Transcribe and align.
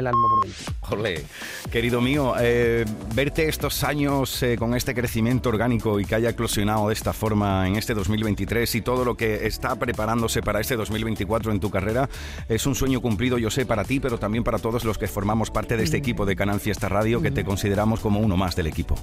el 0.00 0.08
alma 0.08 0.28
por 0.28 0.44
dentro. 0.44 0.74
Ole, 0.90 1.24
querido 1.70 2.00
mío, 2.00 2.34
eh, 2.40 2.84
verte 3.14 3.48
estos 3.48 3.84
años 3.84 4.42
eh, 4.42 4.56
con 4.58 4.74
este 4.74 4.94
crecimiento 4.94 5.48
orgánico 5.48 6.00
y 6.00 6.04
que 6.04 6.16
haya 6.16 6.30
eclosionado 6.30 6.88
de 6.88 6.94
esta 6.94 7.12
forma 7.12 7.66
en 7.68 7.76
este 7.76 7.94
2023 7.94 8.74
y 8.74 8.80
todo 8.82 9.04
lo 9.04 9.16
que 9.16 9.46
está 9.46 9.76
preparándose 9.76 10.42
para 10.42 10.60
este 10.60 10.76
2024 10.76 11.52
en 11.52 11.60
tu 11.60 11.70
carrera 11.70 12.08
es 12.48 12.66
un 12.66 12.74
sueño 12.74 13.00
cumplido, 13.00 13.38
yo 13.38 13.50
sé, 13.50 13.64
para 13.64 13.84
ti, 13.84 14.00
pero 14.00 14.18
también 14.18 14.42
para 14.44 14.58
todos 14.58 14.84
los 14.84 14.98
que 14.98 15.06
formamos 15.06 15.50
parte 15.50 15.76
de 15.76 15.84
este 15.84 15.98
Mm. 15.98 16.00
equipo 16.00 16.26
de 16.26 16.34
Canal 16.34 16.60
Fiesta 16.60 16.88
Radio, 16.88 17.20
que 17.20 17.30
te 17.30 17.44
consideramos 17.44 18.00
como 18.00 18.20
uno 18.20 18.36
más 18.36 18.56
del 18.56 18.66
equipo. 18.66 18.96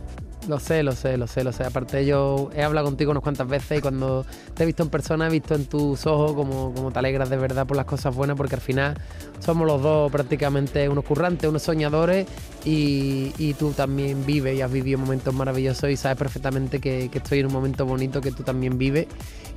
Lo 0.47 0.59
sé, 0.59 0.81
lo 0.81 0.93
sé, 0.93 1.17
lo 1.17 1.27
sé, 1.27 1.43
lo 1.43 1.51
sé. 1.51 1.65
Aparte 1.65 2.05
yo 2.05 2.49
he 2.55 2.63
hablado 2.63 2.87
contigo 2.87 3.11
unas 3.11 3.21
cuantas 3.21 3.49
veces 3.49 3.79
y 3.79 3.81
cuando 3.81 4.25
te 4.53 4.63
he 4.63 4.65
visto 4.65 4.81
en 4.81 4.89
persona 4.89 5.27
he 5.27 5.29
visto 5.29 5.55
en 5.55 5.65
tus 5.65 6.05
ojos 6.05 6.33
como, 6.33 6.73
como 6.73 6.89
te 6.89 6.99
alegras 6.99 7.29
de 7.29 7.35
verdad 7.35 7.67
por 7.67 7.75
las 7.75 7.85
cosas 7.85 8.15
buenas 8.15 8.37
porque 8.37 8.55
al 8.55 8.61
final 8.61 8.95
somos 9.39 9.67
los 9.67 9.81
dos 9.81 10.09
prácticamente 10.09 10.87
unos 10.87 11.03
currantes, 11.03 11.49
unos 11.49 11.63
soñadores 11.63 12.27
y, 12.63 13.33
y 13.37 13.55
tú 13.55 13.71
también 13.71 14.25
vives 14.25 14.57
y 14.57 14.61
has 14.61 14.71
vivido 14.71 14.97
momentos 14.97 15.33
maravillosos 15.33 15.89
y 15.89 15.97
sabes 15.97 16.17
perfectamente 16.17 16.79
que, 16.79 17.09
que 17.09 17.17
estoy 17.17 17.39
en 17.39 17.47
un 17.47 17.53
momento 17.53 17.85
bonito 17.85 18.21
que 18.21 18.31
tú 18.31 18.43
también 18.43 18.77
vives 18.77 19.07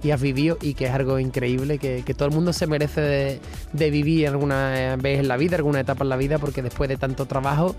y 0.02 0.10
has 0.10 0.20
vivido 0.20 0.58
y 0.60 0.74
que 0.74 0.86
es 0.86 0.92
algo 0.92 1.20
increíble, 1.20 1.78
que, 1.78 2.02
que 2.04 2.14
todo 2.14 2.28
el 2.28 2.34
mundo 2.34 2.52
se 2.52 2.66
merece 2.66 3.00
de, 3.00 3.40
de 3.72 3.90
vivir 3.90 4.26
alguna 4.26 4.96
vez 5.00 5.20
en 5.20 5.28
la 5.28 5.36
vida, 5.36 5.56
alguna 5.56 5.80
etapa 5.80 6.02
en 6.02 6.08
la 6.08 6.16
vida 6.16 6.38
porque 6.38 6.62
después 6.62 6.88
de 6.88 6.96
tanto 6.96 7.26
trabajo 7.26 7.76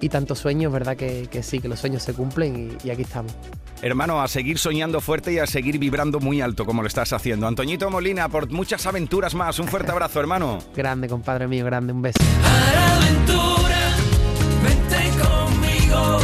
y 0.00 0.08
tantos 0.08 0.38
sueños, 0.38 0.72
¿verdad? 0.72 0.96
Que, 0.96 1.28
que 1.30 1.42
sí, 1.42 1.60
que 1.60 1.68
los 1.68 1.78
sueños 1.78 2.02
se 2.02 2.14
cumplen 2.14 2.49
y, 2.56 2.86
y 2.86 2.90
aquí 2.90 3.02
estamos. 3.02 3.32
Hermano, 3.82 4.20
a 4.20 4.28
seguir 4.28 4.58
soñando 4.58 5.00
fuerte 5.00 5.32
y 5.32 5.38
a 5.38 5.46
seguir 5.46 5.78
vibrando 5.78 6.20
muy 6.20 6.40
alto 6.42 6.66
como 6.66 6.82
lo 6.82 6.88
estás 6.88 7.12
haciendo. 7.14 7.46
Antoñito 7.46 7.88
Molina, 7.90 8.28
por 8.28 8.50
muchas 8.50 8.84
aventuras 8.86 9.34
más. 9.34 9.58
Un 9.58 9.68
fuerte 9.68 9.90
abrazo, 9.90 10.20
hermano. 10.20 10.58
Grande, 10.76 11.08
compadre 11.08 11.46
mío, 11.48 11.64
grande, 11.64 11.92
un 11.94 12.02
beso. 12.02 12.18
aventura, 12.44 13.94
vente 14.62 15.18
conmigo. 15.18 16.20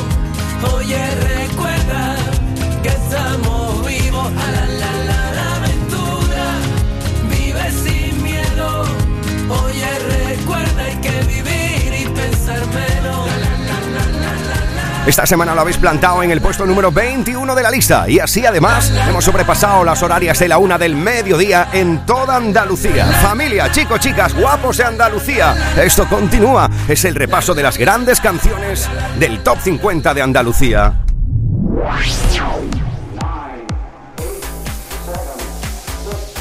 Esta 15.06 15.24
semana 15.24 15.54
lo 15.54 15.60
habéis 15.60 15.76
plantado 15.76 16.20
en 16.24 16.32
el 16.32 16.40
puesto 16.40 16.66
número 16.66 16.90
21 16.90 17.54
de 17.54 17.62
la 17.62 17.70
lista 17.70 18.08
y 18.08 18.18
así 18.18 18.44
además 18.44 18.92
hemos 19.08 19.24
sobrepasado 19.24 19.84
las 19.84 20.02
horarias 20.02 20.36
de 20.40 20.48
la 20.48 20.58
una 20.58 20.78
del 20.78 20.96
mediodía 20.96 21.68
en 21.72 22.04
toda 22.04 22.34
Andalucía. 22.34 23.06
Familia, 23.22 23.70
chicos, 23.70 24.00
chicas, 24.00 24.34
guapos 24.34 24.78
de 24.78 24.84
Andalucía. 24.84 25.54
Esto 25.80 26.08
continúa. 26.08 26.68
Es 26.88 27.04
el 27.04 27.14
repaso 27.14 27.54
de 27.54 27.62
las 27.62 27.78
grandes 27.78 28.20
canciones 28.20 28.88
del 29.20 29.44
Top 29.44 29.58
50 29.60 30.12
de 30.12 30.22
Andalucía. 30.22 30.92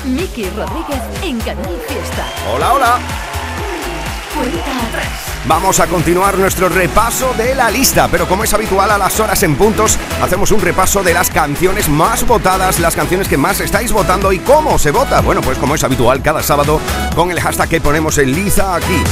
Miki 0.06 0.50
Rodríguez 0.50 1.02
en 1.22 1.40
Canal 1.42 1.78
Fiesta. 1.88 2.26
Hola, 2.52 2.74
hola. 2.74 3.00
Cuenta 4.34 4.88
atrás. 4.88 5.35
Vamos 5.48 5.80
a 5.80 5.86
continuar 5.86 6.40
nuestro 6.40 6.70
repaso 6.70 7.32
de 7.38 7.54
la 7.54 7.70
lista, 7.70 8.08
pero 8.08 8.28
como 8.28 8.44
es 8.44 8.54
habitual 8.56 8.90
a 8.90 8.98
las 8.98 9.20
horas 9.20 9.44
en 9.44 9.56
puntos, 9.56 10.00
hacemos 10.20 10.52
un 10.52 10.60
repaso 10.60 11.04
de 11.04 11.14
las 11.14 11.30
canciones 11.30 11.88
más 11.88 12.26
votadas, 12.26 12.80
las 12.80 12.96
canciones 12.96 13.28
que 13.28 13.38
más 13.38 13.60
estáis 13.60 13.92
votando 13.92 14.34
y 14.34 14.40
cómo 14.40 14.80
se 14.80 14.90
vota. 14.90 15.22
Bueno, 15.22 15.42
pues 15.42 15.60
como 15.60 15.76
es 15.76 15.84
habitual 15.84 16.24
cada 16.24 16.42
sábado 16.42 16.82
con 17.16 17.30
el 17.30 17.40
hashtag 17.40 17.70
que 17.70 17.80
ponemos 17.80 18.18
en 18.18 18.34
liza 18.34 18.76
aquí. 18.76 19.04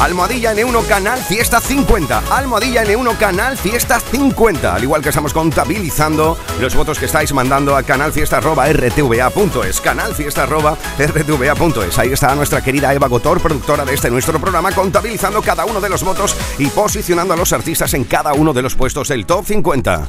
Almohadilla 0.00 0.54
N1 0.54 0.86
Canal 0.86 1.20
Fiesta 1.22 1.60
50. 1.60 2.22
Almohadilla 2.30 2.84
N1 2.84 3.16
Canal 3.16 3.56
Fiesta 3.56 3.98
50. 3.98 4.74
Al 4.74 4.82
igual 4.82 5.00
que 5.02 5.08
estamos 5.08 5.32
contabilizando 5.32 6.36
los 6.60 6.74
votos 6.74 6.98
que 6.98 7.06
estáis 7.06 7.32
mandando 7.32 7.74
a 7.76 7.82
canalfiesta.rtva.es. 7.82 9.80
Canalfiesta.rtva.es. 9.80 11.98
Ahí 11.98 12.12
está 12.12 12.34
nuestra 12.34 12.60
querida 12.60 12.92
Eva 12.92 13.08
Gotor, 13.08 13.40
productora 13.40 13.86
de 13.86 13.94
este 13.94 14.10
nuestro 14.10 14.38
programa, 14.38 14.70
contabilizando 14.72 15.40
cada 15.40 15.64
uno 15.64 15.75
de 15.80 15.88
los 15.88 16.02
votos 16.02 16.36
y 16.58 16.68
posicionando 16.68 17.34
a 17.34 17.36
los 17.36 17.52
artistas 17.52 17.94
en 17.94 18.04
cada 18.04 18.32
uno 18.32 18.52
de 18.52 18.62
los 18.62 18.74
puestos 18.74 19.08
del 19.08 19.26
top 19.26 19.44
50. 19.46 20.08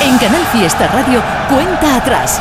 En 0.00 0.18
Canal 0.18 0.46
Fiesta 0.52 0.88
Radio, 0.88 1.22
cuenta 1.48 1.96
atrás. 1.96 2.40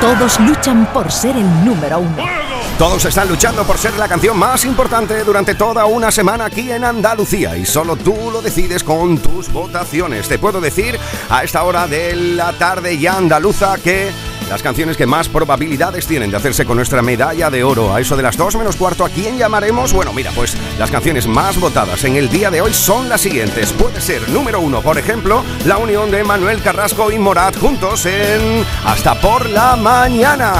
Todos 0.00 0.38
luchan 0.40 0.86
por 0.92 1.10
ser 1.10 1.36
el 1.36 1.64
número 1.64 1.98
uno. 1.98 2.44
Todos 2.78 3.04
están 3.04 3.28
luchando 3.28 3.62
por 3.62 3.78
ser 3.78 3.94
la 3.94 4.08
canción 4.08 4.36
más 4.36 4.64
importante 4.64 5.22
durante 5.22 5.54
toda 5.54 5.86
una 5.86 6.10
semana 6.10 6.46
aquí 6.46 6.72
en 6.72 6.82
Andalucía 6.82 7.56
y 7.56 7.64
solo 7.64 7.94
tú 7.94 8.30
lo 8.32 8.42
decides 8.42 8.82
con 8.82 9.18
tus 9.18 9.50
votaciones. 9.52 10.28
Te 10.28 10.40
puedo 10.40 10.60
decir 10.60 10.98
a 11.30 11.44
esta 11.44 11.62
hora 11.62 11.86
de 11.86 12.16
la 12.16 12.52
tarde 12.54 12.98
ya 12.98 13.16
andaluza 13.16 13.78
que 13.78 14.10
las 14.48 14.62
canciones 14.62 14.96
que 14.96 15.06
más 15.06 15.28
probabilidades 15.28 16.06
tienen 16.06 16.30
de 16.30 16.36
hacerse 16.36 16.64
con 16.64 16.76
nuestra 16.76 17.02
medalla 17.02 17.50
de 17.50 17.64
oro 17.64 17.94
a 17.94 18.00
eso 18.00 18.16
de 18.16 18.22
las 18.22 18.36
2 18.36 18.56
menos 18.56 18.76
cuarto, 18.76 19.04
¿a 19.04 19.08
quién 19.08 19.38
llamaremos? 19.38 19.92
Bueno, 19.92 20.12
mira, 20.12 20.30
pues 20.34 20.56
las 20.78 20.90
canciones 20.90 21.26
más 21.26 21.58
votadas 21.58 22.04
en 22.04 22.16
el 22.16 22.28
día 22.28 22.50
de 22.50 22.60
hoy 22.60 22.72
son 22.72 23.08
las 23.08 23.20
siguientes. 23.20 23.72
Puede 23.72 24.00
ser 24.00 24.28
número 24.28 24.60
uno, 24.60 24.82
por 24.82 24.98
ejemplo, 24.98 25.44
la 25.64 25.78
unión 25.78 26.10
de 26.10 26.24
Manuel 26.24 26.62
Carrasco 26.62 27.10
y 27.10 27.18
Morat 27.18 27.56
juntos 27.58 28.06
en 28.06 28.64
Hasta 28.84 29.20
por 29.20 29.48
la 29.48 29.76
mañana. 29.76 30.52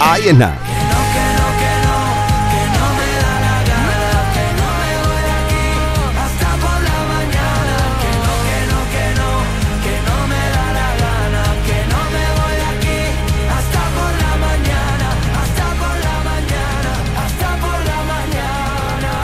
Ahí 0.00 0.28
en 0.28 0.38
nada. 0.38 0.73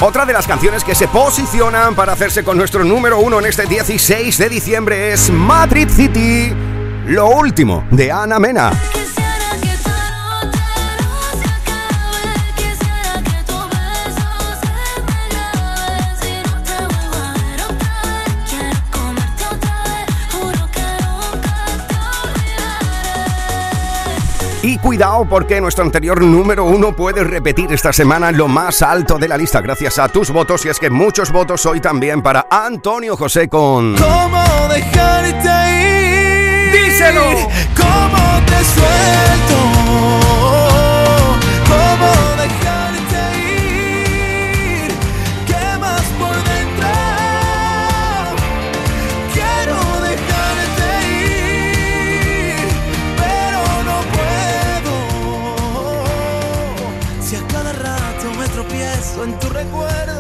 Otra 0.02 0.24
de 0.24 0.32
las 0.32 0.46
canciones 0.46 0.82
que 0.82 0.94
se 0.94 1.08
posicionan 1.08 1.94
para 1.94 2.14
hacerse 2.14 2.42
con 2.42 2.56
nuestro 2.56 2.84
número 2.84 3.18
uno 3.18 3.38
en 3.38 3.44
este 3.44 3.66
16 3.66 4.38
de 4.38 4.48
diciembre 4.48 5.12
es 5.12 5.30
Madrid 5.30 5.90
City, 5.90 6.54
lo 7.06 7.28
último 7.28 7.84
de 7.90 8.10
Ana 8.10 8.38
Mena. 8.38 8.72
Y 24.62 24.76
cuidado 24.76 25.25
porque 25.25 25.59
nuestro 25.59 25.84
anterior 25.84 26.21
número 26.22 26.65
uno 26.65 26.94
puede 26.94 27.25
repetir 27.25 27.72
esta 27.72 27.94
semana 27.94 28.31
lo 28.31 28.47
más 28.47 28.82
alto 28.82 29.16
de 29.16 29.26
la 29.26 29.38
lista 29.38 29.62
gracias 29.62 29.98
a 29.98 30.09
tus 30.09 30.31
votos 30.31 30.66
y 30.66 30.69
es 30.69 30.78
que 30.78 30.91
muchos 30.91 31.32
votos 31.32 31.65
hoy 31.65 31.81
también 31.81 32.21
para 32.21 32.47
Antonio 32.50 33.16
José 33.16 33.48
con... 33.48 33.97
¿Cómo 33.97 34.44
dejarte 34.69 35.48
ir? 35.81 36.72
¡Díselo! 36.72 37.22
¿Cómo 37.75 38.44
te 38.47 38.65
suelto? 38.65 40.19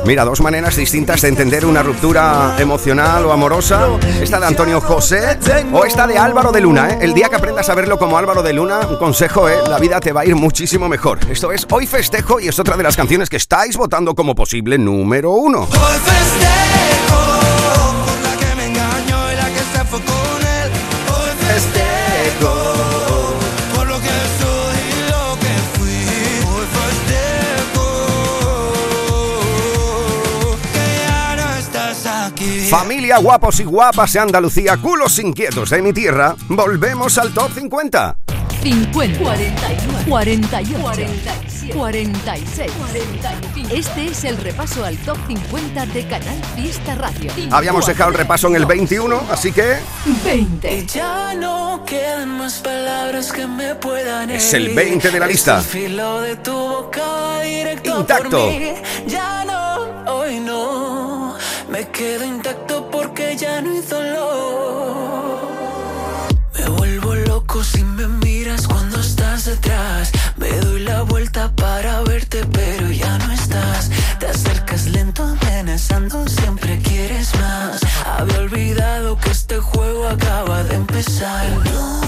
Mira, 0.04 0.24
dos 0.24 0.40
maneras 0.40 0.76
distintas 0.76 1.20
de 1.22 1.28
entender 1.28 1.66
una 1.66 1.82
ruptura 1.82 2.56
emocional 2.58 3.24
o 3.26 3.32
amorosa. 3.32 3.88
Esta 4.20 4.40
de 4.40 4.46
Antonio 4.46 4.80
José 4.80 5.38
o 5.72 5.84
esta 5.84 6.06
de 6.06 6.18
Álvaro 6.18 6.52
de 6.52 6.60
Luna. 6.60 6.90
¿eh? 6.90 6.98
El 7.02 7.14
día 7.14 7.28
que 7.28 7.36
aprendas 7.36 7.68
a 7.68 7.74
verlo 7.74 7.98
como 7.98 8.18
Álvaro 8.18 8.42
de 8.42 8.52
Luna, 8.52 8.80
un 8.88 8.96
consejo, 8.96 9.48
¿eh? 9.48 9.58
la 9.68 9.78
vida 9.78 10.00
te 10.00 10.12
va 10.12 10.22
a 10.22 10.24
ir 10.24 10.34
muchísimo 10.34 10.88
mejor. 10.88 11.18
Esto 11.30 11.52
es 11.52 11.66
Hoy 11.70 11.86
Festejo 11.86 12.40
y 12.40 12.48
es 12.48 12.58
otra 12.58 12.76
de 12.76 12.82
las 12.82 12.96
canciones 12.96 13.28
que 13.28 13.36
estáis 13.36 13.76
votando 13.76 14.14
como 14.14 14.34
posible 14.34 14.78
número 14.78 15.32
uno. 15.32 15.60
Hoy 15.60 15.98
festejo 16.04 17.29
Familia 32.70 33.18
guapos 33.18 33.58
y 33.58 33.64
guapas 33.64 34.12
de 34.12 34.20
Andalucía, 34.20 34.76
culos 34.76 35.18
inquietos 35.18 35.70
de 35.70 35.82
mi 35.82 35.92
tierra, 35.92 36.36
volvemos 36.48 37.18
al 37.18 37.34
top 37.34 37.50
50. 37.52 38.16
50, 38.62 39.18
41, 39.18 40.04
48, 40.08 40.78
46. 40.80 41.74
46. 41.74 42.72
Este 43.70 44.06
es 44.06 44.24
el 44.24 44.36
repaso 44.36 44.84
al 44.84 44.96
top 44.98 45.16
50 45.28 45.86
de 45.86 46.06
Canal 46.06 46.36
Fiesta 46.56 46.94
Radio. 46.96 47.30
Habíamos 47.50 47.86
dejado 47.86 48.10
el 48.10 48.16
repaso 48.16 48.48
en 48.48 48.56
el 48.56 48.66
21, 48.66 49.22
así 49.30 49.52
que 49.52 49.76
20. 50.24 50.86
Ya 50.86 51.34
no 51.34 51.82
quedan 51.86 52.36
más 52.36 52.58
palabras 52.58 53.32
que 53.32 53.46
me 53.46 53.74
puedan 53.76 54.30
Es 54.30 54.52
el 54.52 54.64
herir. 54.66 54.76
20 54.76 55.10
de 55.10 55.20
la 55.20 55.26
lista. 55.26 55.60
Es 55.60 55.64
el 55.66 55.70
filo 55.70 56.20
de 56.20 56.36
tu 56.36 56.52
boca 56.52 57.00
Intacto. 57.84 58.30
por 58.30 58.52
mí. 58.52 58.74
Ya 59.06 59.44
no, 59.44 60.12
hoy 60.12 60.40
no. 60.40 61.36
Me 61.70 61.88
quedo 61.88 62.24
intacto 62.24 62.90
porque 62.90 63.36
ya 63.36 63.60
no 63.60 63.70
hay 63.70 63.80
dolor. 63.80 65.40
Me 66.58 66.68
vuelvo 66.68 67.14
loco 67.14 67.62
si 67.64 67.84
me 67.84 68.06
estás 69.20 69.44
detrás. 69.44 70.12
Me 70.36 70.48
doy 70.48 70.80
la 70.80 71.02
vuelta 71.02 71.52
para 71.54 72.00
verte, 72.02 72.42
pero 72.52 72.90
ya 72.90 73.18
no 73.18 73.32
estás. 73.32 73.90
Te 74.18 74.26
acercas 74.26 74.86
lento, 74.86 75.22
amenazando, 75.22 76.26
siempre 76.26 76.78
quieres 76.78 77.34
más. 77.34 77.80
Había 78.06 78.38
olvidado 78.38 79.18
que 79.18 79.30
este 79.30 79.58
juego 79.58 80.08
acaba 80.08 80.62
de 80.64 80.74
empezar. 80.76 81.46
No, 81.70 82.00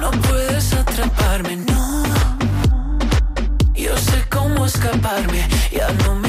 no 0.00 0.10
puedes 0.22 0.72
atraparme, 0.72 1.56
no. 1.56 2.02
Yo 3.74 3.96
sé 3.96 4.24
cómo 4.28 4.66
escaparme, 4.66 5.48
ya 5.70 5.88
no 6.04 6.16
me 6.16 6.27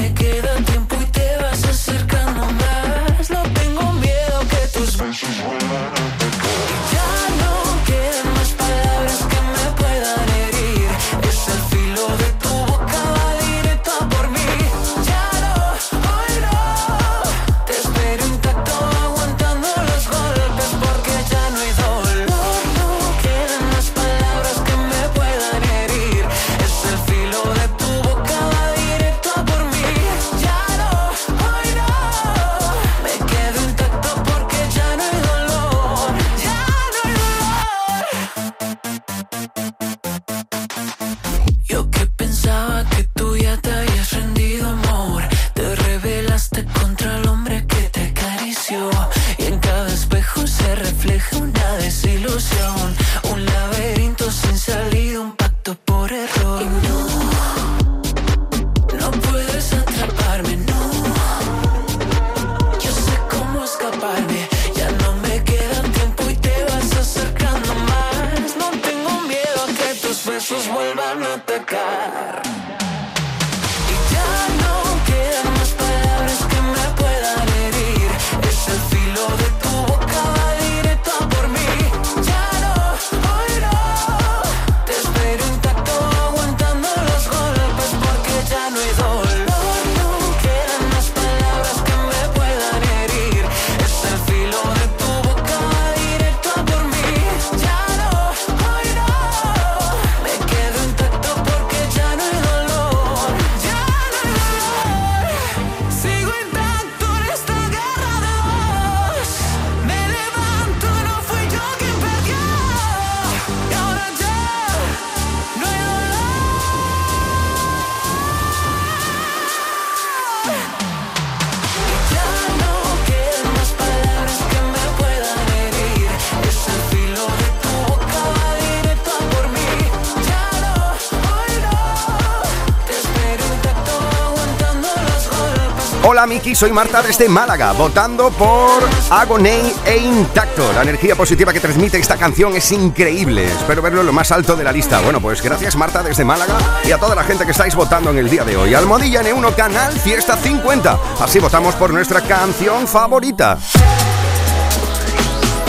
Miki, 136.40 136.54
soy 136.54 136.72
Marta 136.72 137.02
desde 137.02 137.28
Málaga, 137.28 137.72
votando 137.72 138.30
por 138.30 138.88
Agoney 139.10 139.74
e 139.84 139.98
Intacto. 139.98 140.72
La 140.72 140.82
energía 140.82 141.14
positiva 141.14 141.52
que 141.52 141.60
transmite 141.60 141.98
esta 141.98 142.16
canción 142.16 142.56
es 142.56 142.72
increíble. 142.72 143.44
Espero 143.44 143.82
verlo 143.82 144.00
en 144.00 144.06
lo 144.06 144.12
más 144.14 144.32
alto 144.32 144.56
de 144.56 144.64
la 144.64 144.72
lista. 144.72 145.00
Bueno, 145.00 145.20
pues 145.20 145.42
gracias 145.42 145.76
Marta 145.76 146.02
desde 146.02 146.24
Málaga 146.24 146.56
y 146.84 146.92
a 146.92 146.98
toda 146.98 147.14
la 147.14 147.24
gente 147.24 147.44
que 147.44 147.50
estáis 147.50 147.74
votando 147.74 148.10
en 148.10 148.18
el 148.18 148.30
día 148.30 148.44
de 148.44 148.56
hoy. 148.56 148.72
Almohadilla 148.72 149.22
N1 149.22 149.54
Canal 149.54 149.92
Fiesta 150.00 150.36
50. 150.36 150.98
Así 151.20 151.40
votamos 151.40 151.74
por 151.74 151.92
nuestra 151.92 152.22
canción 152.22 152.86
favorita. 152.86 153.58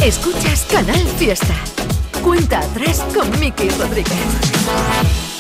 Escuchas 0.02 0.66
Canal 0.72 1.06
Fiesta. 1.18 1.54
Cuenta 2.24 2.60
atrás 2.60 3.04
con 3.14 3.30
Miki 3.40 3.70
Rodríguez. 3.72 5.31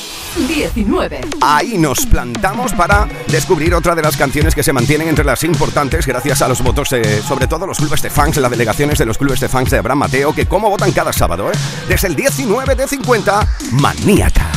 19. 0.47 1.21
Ahí 1.41 1.77
nos 1.77 2.05
plantamos 2.05 2.73
para 2.73 3.07
descubrir 3.27 3.73
otra 3.73 3.95
de 3.95 4.01
las 4.01 4.17
canciones 4.17 4.55
que 4.55 4.63
se 4.63 4.73
mantienen 4.73 5.07
entre 5.07 5.25
las 5.25 5.43
importantes 5.43 6.05
gracias 6.05 6.41
a 6.41 6.47
los 6.47 6.61
votos 6.61 6.89
de, 6.89 7.21
sobre 7.21 7.47
todo, 7.47 7.67
los 7.67 7.77
clubes 7.77 8.01
de 8.01 8.09
fans, 8.09 8.37
las 8.37 8.51
delegaciones 8.51 8.99
de 8.99 9.05
los 9.05 9.17
clubes 9.17 9.39
de 9.39 9.49
fans 9.49 9.69
de 9.69 9.77
Abraham 9.77 9.99
Mateo, 9.99 10.33
que 10.33 10.45
como 10.45 10.69
votan 10.69 10.91
cada 10.91 11.13
sábado, 11.13 11.51
¿eh? 11.51 11.55
Desde 11.87 12.07
el 12.07 12.15
19 12.15 12.75
de 12.75 12.87
50, 12.87 13.47
Maníaca. 13.71 14.51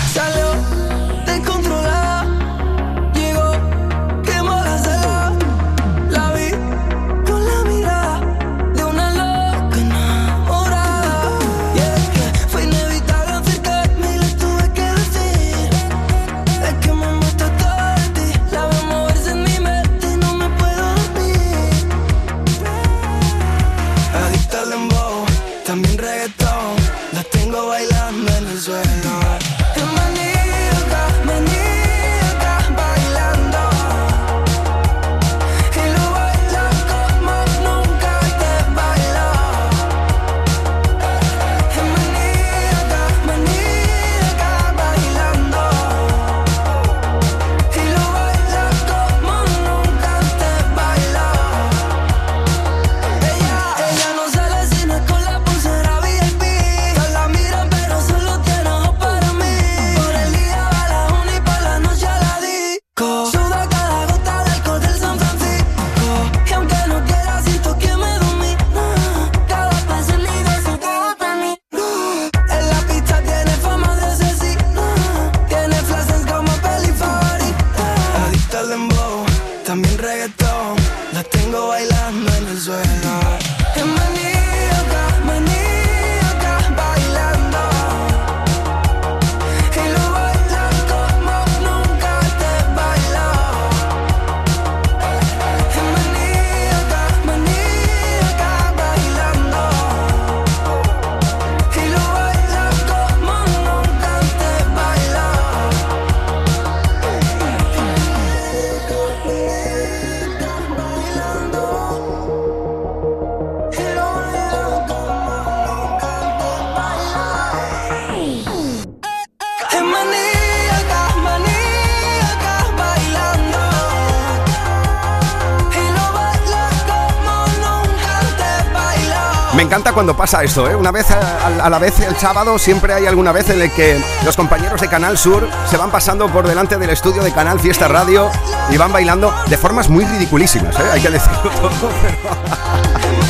Cuando 129.95 130.17
pasa 130.17 130.43
esto, 130.43 130.69
¿eh? 130.69 130.77
Una 130.77 130.91
vez 130.91 131.11
a, 131.11 131.47
a 131.65 131.71
la 131.71 131.79
vez 131.79 132.01
el 132.01 132.17
sábado 132.17 132.59
siempre 132.59 132.93
hay 132.93 133.07
alguna 133.07 133.33
vez 133.33 133.49
en 133.51 133.63
el 133.63 133.71
que 133.73 133.99
los 134.25 134.37
compañeros 134.37 134.81
de 134.81 134.89
Canal 134.89 135.17
Sur 135.17 135.49
se 135.71 135.77
van 135.77 135.91
pasando 135.91 136.29
por 136.29 136.47
delante 136.47 136.77
del 136.77 136.91
estudio 136.91 137.23
de 137.23 137.33
Canal 137.33 137.61
Fiesta 137.61 137.89
Radio 137.89 138.31
y 138.71 138.77
van 138.77 138.93
bailando 138.93 139.33
de 139.47 139.57
formas 139.57 139.89
muy 139.89 140.05
ridiculísimas, 140.05 140.79
¿eh? 140.79 140.85
Hay 140.93 141.01
que 141.01 141.11
decirlo 141.11 141.53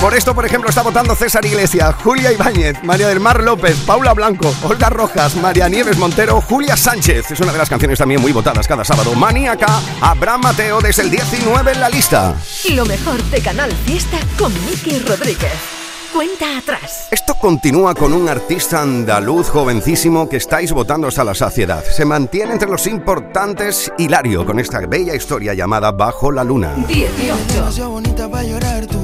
Por 0.00 0.14
esto, 0.14 0.34
por 0.34 0.46
ejemplo, 0.46 0.70
está 0.70 0.80
votando 0.80 1.14
César 1.14 1.44
Iglesias, 1.44 1.94
Julia 2.02 2.32
Ibáñez, 2.32 2.82
María 2.84 3.06
del 3.08 3.20
Mar 3.20 3.42
López, 3.42 3.76
Paula 3.86 4.14
Blanco, 4.14 4.54
Olga 4.62 4.88
Rojas, 4.88 5.36
María 5.36 5.68
Nieves 5.68 5.98
Montero, 5.98 6.40
Julia 6.40 6.74
Sánchez. 6.74 7.32
Es 7.32 7.40
una 7.40 7.52
de 7.52 7.58
las 7.58 7.68
canciones 7.68 7.98
también 7.98 8.22
muy 8.22 8.32
votadas 8.32 8.66
cada 8.66 8.82
sábado. 8.82 9.14
Maníaca, 9.14 9.68
Abraham 10.00 10.40
Mateo 10.44 10.80
desde 10.80 11.02
el 11.02 11.10
19 11.10 11.72
en 11.72 11.80
la 11.80 11.90
lista. 11.90 12.34
Lo 12.70 12.86
mejor 12.86 13.22
de 13.24 13.42
Canal 13.42 13.70
Fiesta 13.84 14.16
con 14.38 14.54
Miki 14.64 15.00
Rodríguez. 15.00 15.79
Cuenta 16.20 16.58
atrás. 16.58 17.08
Esto 17.10 17.34
continúa 17.34 17.94
con 17.94 18.12
un 18.12 18.28
artista 18.28 18.82
andaluz 18.82 19.48
jovencísimo 19.48 20.28
que 20.28 20.36
estáis 20.36 20.70
votando 20.70 21.08
hasta 21.08 21.24
la 21.24 21.34
saciedad. 21.34 21.82
Se 21.82 22.04
mantiene 22.04 22.52
entre 22.52 22.68
los 22.68 22.86
importantes 22.86 23.90
Hilario 23.96 24.44
con 24.44 24.58
esta 24.58 24.80
bella 24.80 25.14
historia 25.14 25.54
llamada 25.54 25.92
Bajo 25.92 26.30
la 26.30 26.44
Luna. 26.44 26.74
18. 26.88 28.99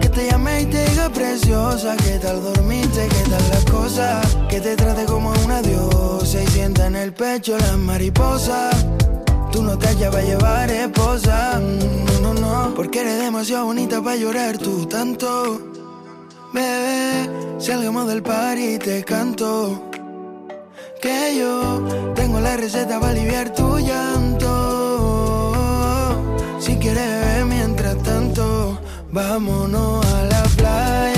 Que 0.00 0.08
te 0.08 0.26
llame 0.28 0.62
y 0.62 0.66
te 0.66 0.84
diga 0.90 1.08
preciosa. 1.10 1.94
¿Qué 1.98 2.18
tal 2.18 2.42
dormiste? 2.42 3.06
¿Qué 3.06 3.30
tal 3.30 3.48
las 3.50 3.64
cosas? 3.66 4.36
Que 4.48 4.60
te 4.60 4.74
trate 4.74 5.04
como 5.04 5.32
una 5.44 5.62
diosa. 5.62 6.42
Y 6.42 6.46
sienta 6.48 6.88
en 6.88 6.96
el 6.96 7.12
pecho 7.12 7.56
las 7.56 7.76
mariposas. 7.76 8.84
Tú 9.52 9.62
no 9.62 9.78
te 9.78 9.86
hallas 9.86 10.10
para 10.10 10.24
llevar 10.24 10.68
esposa. 10.72 11.60
Mm, 11.60 12.20
No, 12.20 12.34
no, 12.34 12.40
no. 12.40 12.74
Porque 12.74 13.02
eres 13.02 13.20
demasiado 13.20 13.66
bonita 13.66 14.02
para 14.02 14.16
llorar 14.16 14.58
tú 14.58 14.86
tanto. 14.86 15.60
Bebé, 16.52 17.30
salgamos 17.60 18.08
del 18.08 18.24
party 18.24 18.74
y 18.74 18.78
te 18.80 19.04
canto. 19.04 19.84
Que 21.00 21.36
yo 21.38 21.84
tengo 22.16 22.40
la 22.40 22.56
receta 22.56 22.98
para 22.98 23.12
aliviar 23.12 23.54
tu 23.54 23.78
llanto. 23.78 24.67
Vámonos 29.10 30.04
a 30.06 30.24
la 30.24 30.42
playa. 30.56 31.17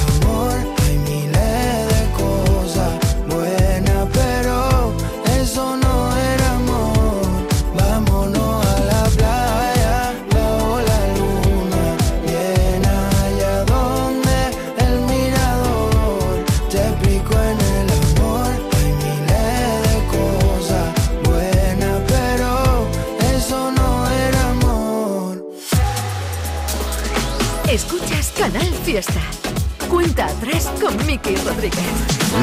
Fiesta. 28.91 29.21
Cuenta 29.89 30.25
atrás 30.25 30.69
con 30.81 30.93
Miki 31.05 31.33
Rodríguez. 31.37 31.79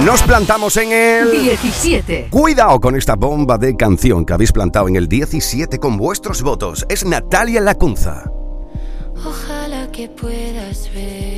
Nos 0.03 0.23
plantamos 0.23 0.79
en 0.79 0.93
el... 0.93 1.31
17. 1.31 2.29
Cuidado 2.31 2.81
con 2.81 2.97
esta 2.97 3.17
bomba 3.17 3.59
de 3.59 3.77
canción 3.77 4.25
que 4.25 4.33
habéis 4.33 4.51
plantado 4.51 4.89
en 4.89 4.97
el 4.97 5.09
17 5.09 5.79
con 5.79 5.99
vuestros 5.99 6.41
votos. 6.41 6.87
Es 6.89 7.05
Natalia 7.05 7.61
Lacunza. 7.61 8.33
Ojalá 9.27 9.93
que 9.93 10.09
puedas 10.09 10.91
ver 10.95 11.38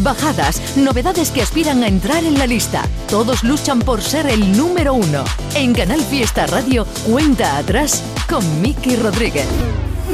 bajadas, 0.00 0.76
novedades 0.76 1.30
que 1.30 1.42
aspiran 1.42 1.82
a 1.82 1.88
entrar 1.88 2.24
en 2.24 2.38
la 2.38 2.46
lista. 2.46 2.82
Todos 3.08 3.44
luchan 3.44 3.78
por 3.78 4.02
ser 4.02 4.26
el 4.26 4.56
número 4.56 4.94
uno. 4.94 5.24
En 5.54 5.72
Canal 5.72 6.00
Fiesta 6.00 6.46
Radio, 6.46 6.86
cuenta 7.06 7.56
atrás 7.56 8.02
con 8.28 8.60
Miki 8.60 8.96
Rodríguez. 8.96 9.46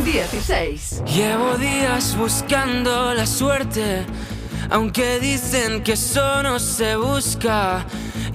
16. 0.05 1.03
Llevo 1.07 1.57
días 1.57 2.17
buscando 2.17 3.15
la 3.15 3.27
suerte, 3.27 4.05
aunque 4.71 5.19
dicen 5.21 5.83
que 5.83 5.93
eso 5.93 6.43
no 6.43 6.59
se 6.59 6.97
busca 6.97 7.87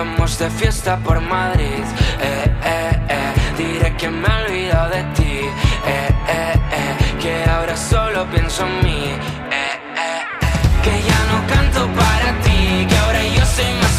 vamos 0.00 0.38
de 0.38 0.48
fiesta 0.48 0.96
por 0.96 1.20
Madrid. 1.20 1.84
Eh, 2.22 2.50
eh, 2.64 3.06
eh. 3.16 3.32
Diré 3.58 3.94
que 3.96 4.08
me 4.08 4.26
he 4.28 4.44
olvidado 4.46 4.88
de 4.96 5.02
ti. 5.16 5.36
Eh, 5.86 6.08
eh, 6.28 6.54
eh. 6.80 6.94
Que 7.20 7.44
ahora 7.50 7.76
solo 7.76 8.24
pienso 8.32 8.66
en 8.66 8.74
mí. 8.84 9.04
Eh, 9.04 9.76
eh, 10.06 10.22
eh. 10.46 10.82
Que 10.84 10.94
ya 11.08 11.20
no 11.30 11.38
canto 11.52 11.80
para 12.00 12.30
ti. 12.44 12.86
Que 12.88 12.96
ahora 12.96 13.22
yo 13.36 13.44
soy 13.44 13.72
más. 13.80 13.89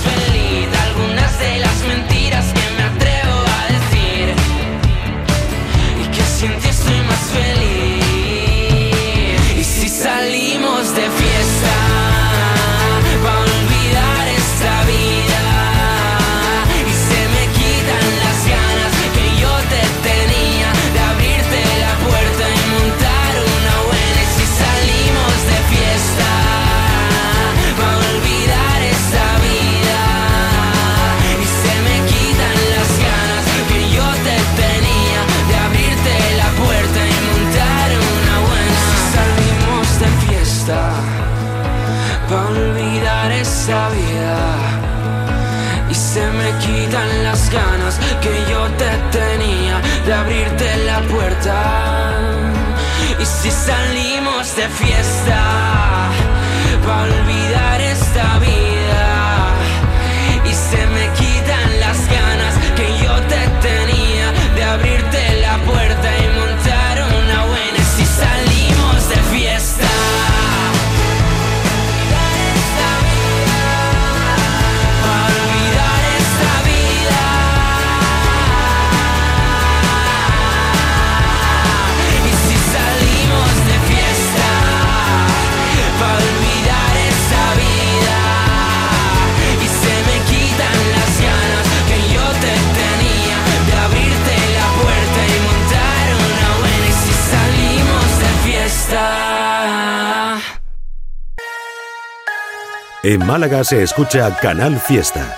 En 103.11 103.27
Málaga 103.27 103.61
se 103.65 103.83
escucha 103.83 104.37
Canal 104.37 104.79
Fiesta. 104.79 105.37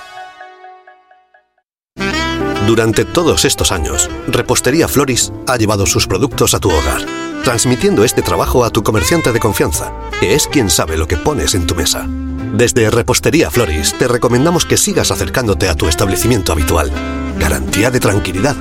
Durante 2.68 3.04
todos 3.04 3.46
estos 3.46 3.72
años, 3.72 4.12
Repostería 4.28 4.88
Floris 4.88 5.34
ha 5.48 5.58
llevado 5.58 5.88
sus 5.88 6.06
productos 6.06 6.54
a 6.54 6.60
tu 6.60 6.70
hogar, 6.70 7.04
transmitiendo 7.44 8.04
este 8.04 8.22
trabajo 8.22 8.64
a 8.64 8.70
tu 8.70 8.84
comerciante 8.84 9.32
de 9.32 9.40
confianza, 9.40 9.92
que 10.20 10.36
es 10.36 10.46
quien 10.46 10.70
sabe 10.70 10.98
lo 10.98 11.08
que 11.08 11.18
pones 11.18 11.56
en 11.56 11.66
tu 11.66 11.74
mesa. 11.74 12.06
Desde 12.54 12.92
Repostería 12.92 13.50
Floris 13.50 13.98
te 13.98 14.08
recomendamos 14.08 14.68
que 14.68 14.78
sigas 14.78 15.10
acercándote 15.10 15.68
a 15.68 15.74
tu 15.74 15.88
establecimiento 15.88 16.52
habitual. 16.52 16.92
Garantía 17.40 17.90
de 17.90 18.00
tranquilidad. 18.00 18.56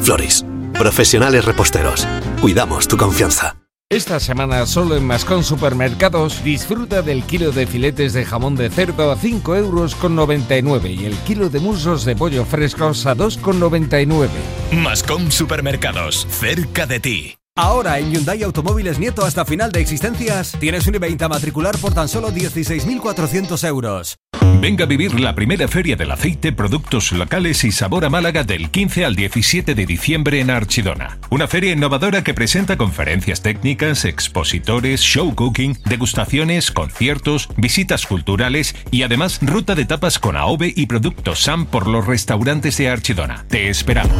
Floris, 0.00 0.44
profesionales 0.74 1.46
reposteros. 1.46 2.06
Cuidamos 2.42 2.86
tu 2.86 2.98
confianza. 2.98 3.61
Esta 3.92 4.18
semana 4.20 4.64
solo 4.64 4.96
en 4.96 5.06
Mascón 5.06 5.44
Supermercados 5.44 6.42
disfruta 6.42 7.02
del 7.02 7.24
kilo 7.24 7.52
de 7.52 7.66
filetes 7.66 8.14
de 8.14 8.24
jamón 8.24 8.56
de 8.56 8.70
cerdo 8.70 9.12
a 9.12 9.16
5 9.16 9.54
euros 9.54 9.94
con 9.94 10.16
99 10.16 10.90
y 10.90 11.04
el 11.04 11.14
kilo 11.26 11.50
de 11.50 11.60
musos 11.60 12.06
de 12.06 12.16
pollo 12.16 12.46
frescos 12.46 13.04
a 13.04 13.14
2,99. 13.14 14.30
Mascom 14.72 15.30
Supermercados, 15.30 16.26
cerca 16.30 16.86
de 16.86 17.00
ti. 17.00 17.36
Ahora 17.54 17.98
en 17.98 18.10
Hyundai 18.10 18.42
Automóviles 18.44 18.98
Nieto 18.98 19.26
hasta 19.26 19.44
final 19.44 19.70
de 19.70 19.80
existencias 19.80 20.56
tienes 20.58 20.86
un 20.86 20.94
i-20 20.94 21.24
a 21.24 21.28
matricular 21.28 21.76
por 21.76 21.92
tan 21.92 22.08
solo 22.08 22.30
16.400 22.30 23.68
euros. 23.68 24.16
Venga 24.60 24.84
a 24.84 24.86
vivir 24.86 25.18
la 25.18 25.34
primera 25.34 25.66
feria 25.68 25.96
del 25.96 26.10
aceite, 26.10 26.52
productos 26.52 27.12
locales 27.12 27.64
y 27.64 27.72
sabor 27.72 28.04
a 28.04 28.10
Málaga 28.10 28.44
del 28.44 28.70
15 28.70 29.04
al 29.04 29.16
17 29.16 29.74
de 29.74 29.86
diciembre 29.86 30.40
en 30.40 30.50
Archidona. 30.50 31.18
Una 31.30 31.48
feria 31.48 31.72
innovadora 31.72 32.22
que 32.22 32.34
presenta 32.34 32.76
conferencias 32.76 33.42
técnicas, 33.42 34.04
expositores, 34.04 35.00
show 35.00 35.34
cooking, 35.34 35.78
degustaciones, 35.84 36.70
conciertos, 36.70 37.48
visitas 37.56 38.06
culturales 38.06 38.74
y 38.90 39.02
además 39.02 39.38
ruta 39.42 39.74
de 39.74 39.84
tapas 39.84 40.18
con 40.18 40.36
AOVE 40.36 40.72
y 40.76 40.86
productos 40.86 41.40
SAM 41.40 41.66
por 41.66 41.88
los 41.88 42.06
restaurantes 42.06 42.76
de 42.78 42.88
Archidona. 42.88 43.44
Te 43.48 43.68
esperamos. 43.68 44.12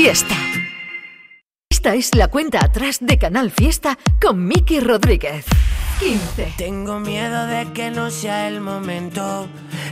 Fiesta. 0.00 0.36
Esta 1.68 1.96
es 1.96 2.14
la 2.14 2.28
cuenta 2.28 2.64
atrás 2.64 2.98
de 3.00 3.18
Canal 3.18 3.50
Fiesta 3.50 3.98
con 4.22 4.46
Miki 4.46 4.78
Rodríguez. 4.78 5.44
15. 5.98 6.54
Tengo 6.56 7.00
miedo 7.00 7.48
de 7.48 7.72
que 7.72 7.90
no 7.90 8.08
sea 8.12 8.46
el 8.46 8.60
momento 8.60 9.48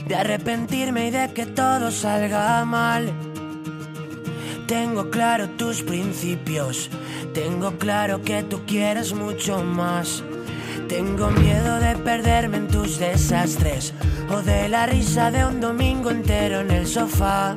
de 0.07 0.15
arrepentirme 0.15 1.09
y 1.09 1.11
de 1.11 1.33
que 1.35 1.45
todo 1.47 1.91
salga 1.91 2.65
mal. 2.65 3.13
Tengo 4.69 5.11
claro 5.11 5.49
tus 5.59 5.83
principios, 5.83 6.89
tengo 7.35 7.77
claro 7.77 8.23
que 8.23 8.45
tú 8.45 8.65
quieres 8.65 9.13
mucho 9.13 9.65
más. 9.65 10.23
Tengo 10.89 11.33
miedo 11.33 11.81
de 11.81 11.97
perderme 11.97 12.59
en 12.59 12.69
tus 12.69 13.01
desastres 13.01 13.93
o 14.31 14.41
de 14.41 14.69
la 14.69 14.87
risa 14.87 15.33
de 15.33 15.45
un 15.45 15.61
domingo 15.61 16.13
entero 16.13 16.61
en 16.61 16.71
el 16.71 16.87
sofá. 16.87 17.57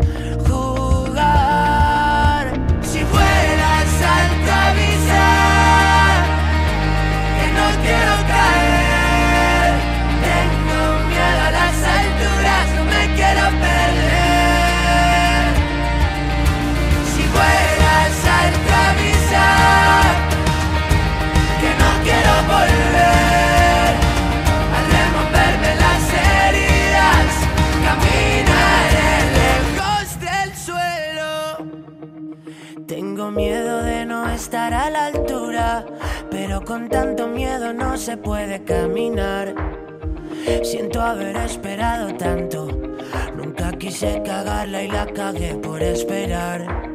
cagué 45.13 45.55
por 45.55 45.81
esperar. 45.81 46.90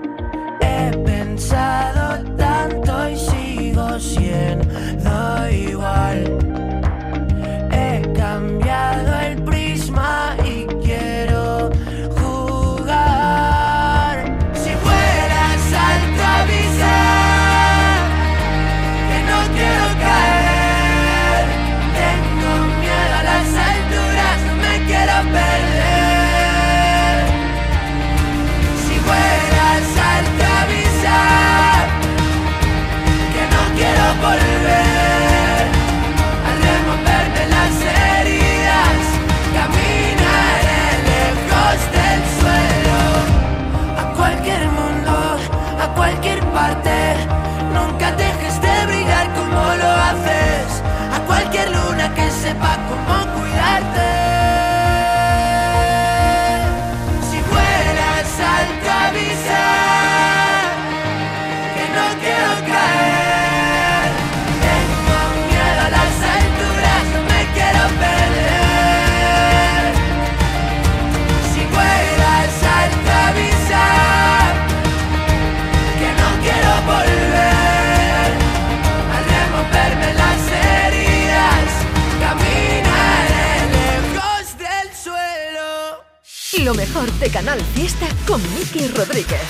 Mejor 86.77 87.11
de 87.13 87.31
Canal 87.31 87.61
Fiesta 87.75 88.07
con 88.27 88.41
Miki 88.55 88.89
Rodríguez. 88.89 89.41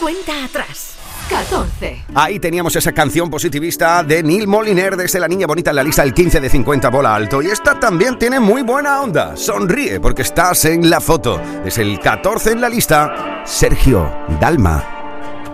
Cuenta 0.00 0.44
atrás. 0.44 0.94
14. 1.30 2.04
Ahí 2.14 2.38
teníamos 2.38 2.76
esa 2.76 2.92
canción 2.92 3.30
positivista 3.30 4.02
de 4.02 4.22
Neil 4.22 4.46
Moliner 4.46 4.96
desde 4.96 5.18
La 5.20 5.28
Niña 5.28 5.46
Bonita 5.46 5.70
en 5.70 5.76
la 5.76 5.82
lista 5.82 6.02
del 6.02 6.12
15 6.12 6.40
de 6.40 6.50
50 6.50 6.90
bola 6.90 7.14
alto. 7.14 7.40
Y 7.40 7.46
esta 7.46 7.78
también 7.80 8.18
tiene 8.18 8.40
muy 8.40 8.62
buena 8.62 9.00
onda. 9.00 9.36
Sonríe 9.36 10.00
porque 10.00 10.22
estás 10.22 10.64
en 10.66 10.90
la 10.90 11.00
foto. 11.00 11.40
Es 11.64 11.78
el 11.78 11.98
14 11.98 12.52
en 12.52 12.60
la 12.60 12.68
lista. 12.68 13.42
Sergio 13.46 14.12
Dalma. 14.40 14.93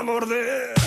a 0.00 0.02
morder. 0.02 0.79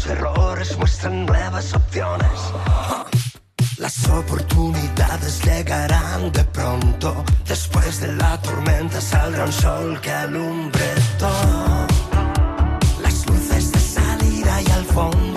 los 0.00 0.06
errores 0.06 0.78
muestran 0.78 1.26
nuevas 1.26 1.74
opciones. 1.74 2.40
Las 3.76 4.08
oportunidades 4.08 5.42
llegarán 5.44 6.32
de 6.32 6.44
pronto. 6.44 7.24
Después 7.46 8.00
de 8.00 8.12
la 8.14 8.40
tormenta 8.40 9.00
saldrá 9.00 9.44
un 9.44 9.52
sol 9.52 10.00
que 10.00 10.10
alumbre 10.10 10.94
todo. 11.18 11.86
Las 13.02 13.26
luces 13.26 13.72
de 13.72 13.80
salida 13.80 14.62
y 14.62 14.70
al 14.70 14.84
fondo. 14.86 15.29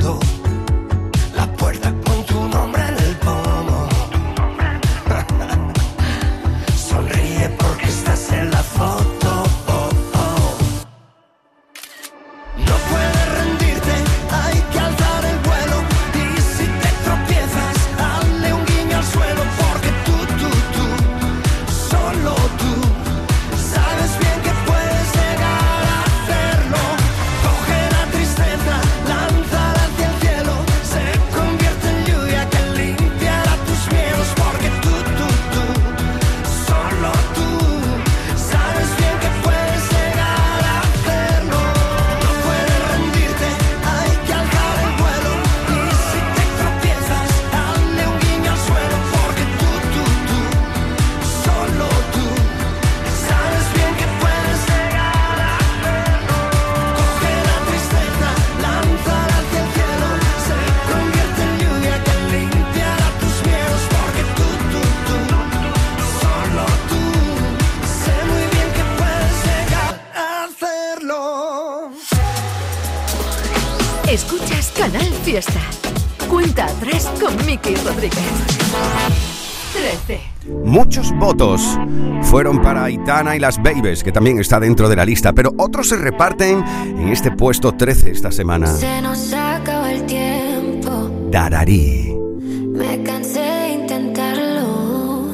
votos 81.24 81.80
fueron 82.24 82.62
para 82.62 82.84
Aitana 82.84 83.34
y 83.38 83.40
las 83.40 83.58
Babies, 83.64 84.04
que 84.04 84.12
también 84.12 84.40
está 84.40 84.60
dentro 84.60 84.90
de 84.90 84.98
la 84.98 85.06
lista, 85.06 85.32
pero 85.32 85.54
otros 85.58 85.88
se 85.88 85.96
reparten 85.96 86.62
en 86.86 87.08
este 87.08 87.32
puesto 87.32 87.72
13 87.72 88.12
esta 88.12 88.30
semana. 88.30 88.68
Se 88.68 89.02
nos 89.02 89.32
acaba 89.32 89.90
el 89.94 90.06
tiempo. 90.06 91.10
Dararí. 91.32 92.14
Me 92.42 93.02
cansé 93.04 93.40
de 93.40 93.70
intentarlo. 93.70 95.28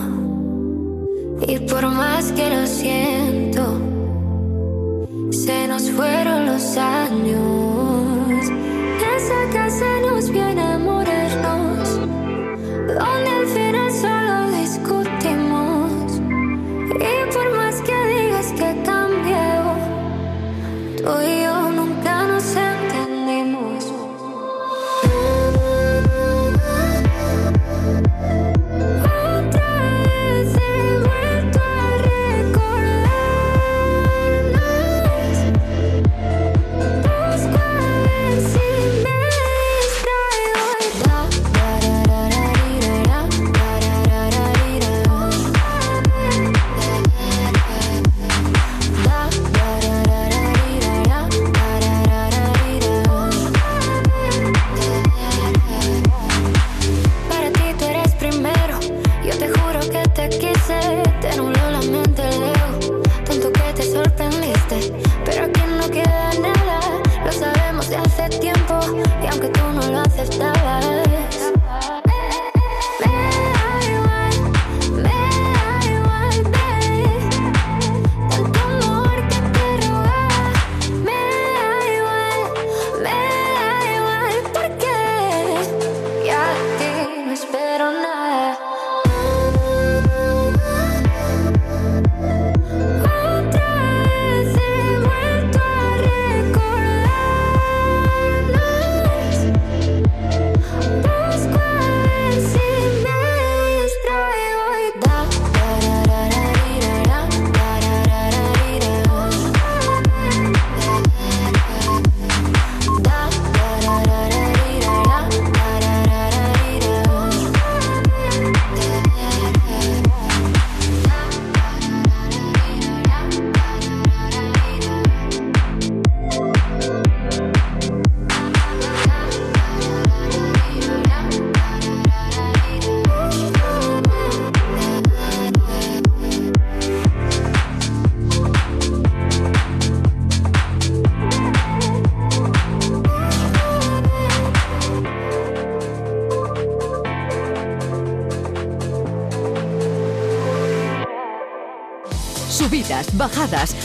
Y 1.48 1.58
por 1.58 1.90
más 1.90 2.34
que 2.34 2.50
lo 2.52 2.68
siento, 2.68 3.82
se 5.32 5.68
nos 5.68 5.90
fueron 5.90 6.46
los 6.46 6.78
años. 6.78 7.59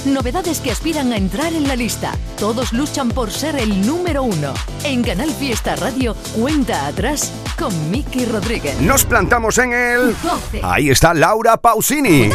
Novedades 0.06 0.60
que 0.60 0.70
aspiran 0.70 1.12
a 1.12 1.16
entrar 1.16 1.52
en 1.52 1.68
la 1.68 1.76
lista. 1.76 2.12
Todos 2.38 2.72
luchan 2.72 3.10
por 3.10 3.30
ser 3.30 3.56
el 3.56 3.86
número 3.86 4.22
uno. 4.22 4.54
En 4.84 5.02
Canal 5.02 5.30
Fiesta 5.30 5.76
Radio, 5.76 6.14
cuenta 6.34 6.86
atrás 6.86 7.32
con 7.58 7.90
Miki 7.90 8.24
Rodríguez. 8.24 8.80
Nos 8.80 9.04
plantamos 9.04 9.58
en 9.58 9.72
el... 9.72 10.16
12. 10.22 10.60
Ahí 10.62 10.90
está 10.90 11.14
Laura 11.14 11.56
Pausini. 11.56 12.30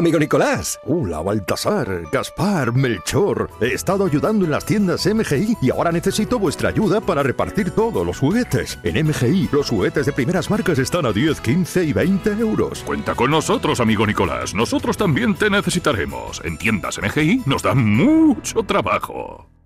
Amigo 0.00 0.18
Nicolás. 0.18 0.80
Hola, 0.84 1.20
Baltasar, 1.20 2.04
Gaspar, 2.10 2.72
Melchor. 2.72 3.50
He 3.60 3.74
estado 3.74 4.06
ayudando 4.06 4.46
en 4.46 4.50
las 4.50 4.64
tiendas 4.64 5.06
MGI 5.06 5.58
y 5.60 5.70
ahora 5.70 5.92
necesito 5.92 6.38
vuestra 6.38 6.70
ayuda 6.70 7.00
para 7.02 7.22
repartir 7.22 7.70
todos 7.70 8.04
los 8.04 8.18
juguetes. 8.18 8.78
En 8.82 9.06
MGI, 9.06 9.50
los 9.52 9.68
juguetes 9.68 10.06
de 10.06 10.12
primeras 10.12 10.50
marcas 10.50 10.78
están 10.78 11.04
a 11.04 11.12
10, 11.12 11.40
15 11.40 11.84
y 11.84 11.92
20 11.92 12.30
euros. 12.32 12.82
Cuenta 12.82 13.14
con 13.14 13.30
nosotros, 13.30 13.78
amigo 13.80 14.06
Nicolás. 14.06 14.54
Nosotros 14.54 14.96
también 14.96 15.34
te 15.34 15.50
necesitaremos. 15.50 16.40
En 16.44 16.56
tiendas 16.56 16.98
MGI 16.98 17.42
nos 17.44 17.62
da 17.62 17.74
mucho 17.74 18.62
trabajo. 18.62 19.49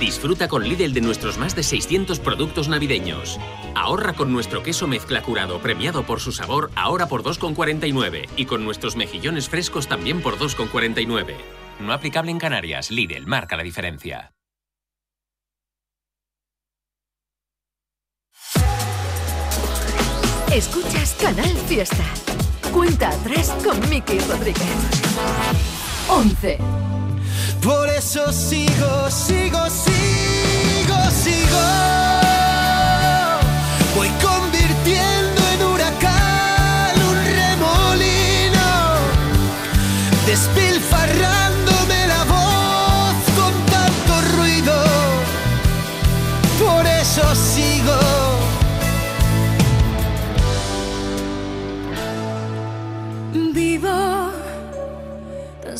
Disfruta 0.00 0.48
con 0.48 0.68
Lidl 0.68 0.92
de 0.92 1.00
nuestros 1.00 1.38
más 1.38 1.54
de 1.54 1.62
600 1.62 2.18
productos 2.20 2.68
navideños. 2.68 3.38
Ahorra 3.74 4.14
con 4.14 4.32
nuestro 4.32 4.62
queso 4.62 4.86
mezcla 4.86 5.22
curado 5.22 5.60
premiado 5.60 6.04
por 6.04 6.20
su 6.20 6.32
sabor 6.32 6.70
ahora 6.74 7.06
por 7.06 7.22
2,49 7.22 8.28
y 8.36 8.46
con 8.46 8.64
nuestros 8.64 8.96
mejillones 8.96 9.48
frescos 9.48 9.86
también 9.86 10.20
por 10.20 10.38
2,49. 10.38 11.34
No 11.80 11.92
aplicable 11.92 12.30
en 12.30 12.38
Canarias, 12.38 12.90
Lidl 12.90 13.26
marca 13.26 13.56
la 13.56 13.62
diferencia. 13.62 14.32
Escuchas 20.52 21.16
Canal 21.20 21.56
Fiesta. 21.66 22.04
Cuenta 22.72 23.10
atrás 23.10 23.50
con 23.64 23.80
Miki 23.90 24.20
Rodríguez. 24.20 24.62
11. 26.08 26.58
Por 27.64 27.88
eso 27.88 28.30
sigo, 28.30 29.10
sigo, 29.10 29.58
sigo, 29.70 31.10
sigo. 31.10 31.64
Voy 33.96 34.10
convirtiendo 34.22 35.40
en 35.54 35.62
huracán 35.62 36.94
un 37.08 37.24
remolino, 37.24 38.68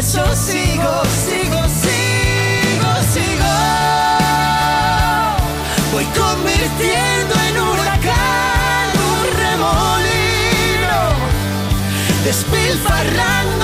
eso 0.00 0.24
sigo, 0.34 1.02
sigo, 1.26 1.60
sigo, 1.82 2.90
sigo. 3.12 3.54
Voy 5.92 6.06
convirtiendo 6.06 7.34
en 7.48 7.54
huracán 7.60 8.88
un 9.10 9.24
remolino, 9.42 11.00
despilfarrándome 12.24 13.59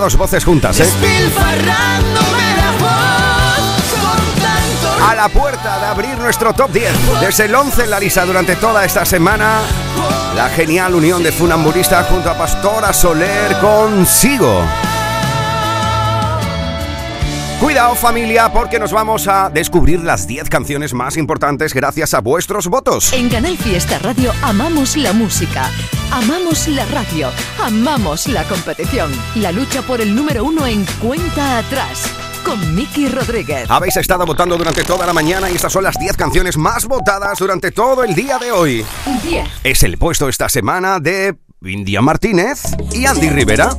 Dos 0.00 0.16
voces 0.16 0.46
juntas, 0.46 0.80
¿eh? 0.80 0.88
A 5.06 5.14
la 5.14 5.28
puerta 5.28 5.78
de 5.78 5.84
abrir 5.84 6.16
nuestro 6.16 6.54
top 6.54 6.72
10. 6.72 7.20
Desde 7.20 7.44
el 7.44 7.54
11 7.54 7.84
en 7.84 7.90
la 7.90 8.00
lista 8.00 8.24
durante 8.24 8.56
toda 8.56 8.82
esta 8.86 9.04
semana. 9.04 9.58
La 10.34 10.48
genial 10.48 10.94
unión 10.94 11.22
de 11.22 11.32
funambulistas 11.32 12.06
junto 12.06 12.30
a 12.30 12.38
Pastora 12.38 12.94
Soler 12.94 13.58
consigo. 13.58 14.62
Cuidado 17.60 17.94
familia 17.94 18.50
porque 18.50 18.78
nos 18.78 18.90
vamos 18.90 19.28
a 19.28 19.50
descubrir 19.50 20.00
las 20.00 20.26
10 20.26 20.48
canciones 20.48 20.94
más 20.94 21.18
importantes 21.18 21.74
gracias 21.74 22.14
a 22.14 22.20
vuestros 22.22 22.68
votos. 22.68 23.12
En 23.12 23.28
Canal 23.28 23.58
Fiesta 23.58 23.98
Radio 23.98 24.32
amamos 24.40 24.96
la 24.96 25.12
música, 25.12 25.70
amamos 26.10 26.66
la 26.68 26.86
radio, 26.86 27.28
amamos 27.62 28.28
la 28.28 28.44
competición. 28.44 29.12
La 29.34 29.52
lucha 29.52 29.82
por 29.82 30.00
el 30.00 30.14
número 30.14 30.42
uno 30.42 30.66
en 30.66 30.86
cuenta 31.02 31.58
atrás 31.58 32.10
con 32.46 32.74
Miki 32.74 33.08
Rodríguez. 33.08 33.70
Habéis 33.70 33.98
estado 33.98 34.24
votando 34.24 34.56
durante 34.56 34.82
toda 34.82 35.04
la 35.04 35.12
mañana 35.12 35.50
y 35.50 35.56
estas 35.56 35.74
son 35.74 35.84
las 35.84 35.98
10 35.98 36.16
canciones 36.16 36.56
más 36.56 36.86
votadas 36.86 37.38
durante 37.38 37.72
todo 37.72 38.04
el 38.04 38.14
día 38.14 38.38
de 38.38 38.52
hoy. 38.52 38.86
10. 39.22 39.46
Es 39.64 39.82
el 39.82 39.98
puesto 39.98 40.30
esta 40.30 40.48
semana 40.48 40.98
de 40.98 41.36
India 41.62 42.00
Martínez 42.00 42.62
y 42.94 43.04
Andy 43.04 43.28
Rivera. 43.28 43.76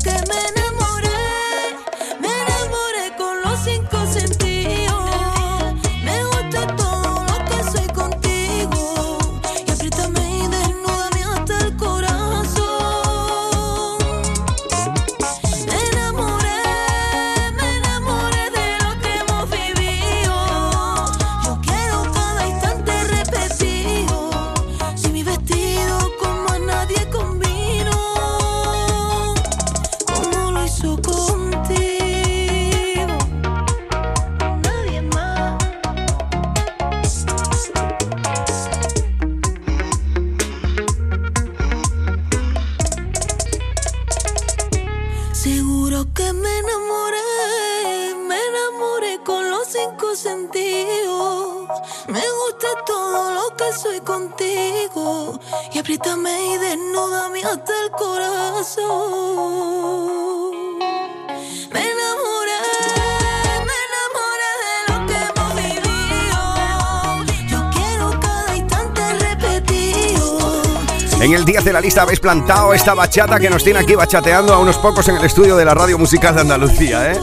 En 71.31 71.37
el 71.37 71.45
10 71.45 71.63
de 71.63 71.71
la 71.71 71.79
lista 71.79 72.01
habéis 72.01 72.19
plantado 72.19 72.73
esta 72.73 72.93
bachata 72.93 73.39
que 73.39 73.49
nos 73.49 73.63
tiene 73.63 73.79
aquí 73.79 73.95
bachateando 73.95 74.53
a 74.53 74.59
unos 74.59 74.77
pocos 74.77 75.07
en 75.07 75.15
el 75.15 75.23
estudio 75.23 75.55
de 75.55 75.63
la 75.63 75.73
Radio 75.73 75.97
Musical 75.97 76.35
de 76.35 76.41
Andalucía, 76.41 77.13
¿eh? 77.13 77.19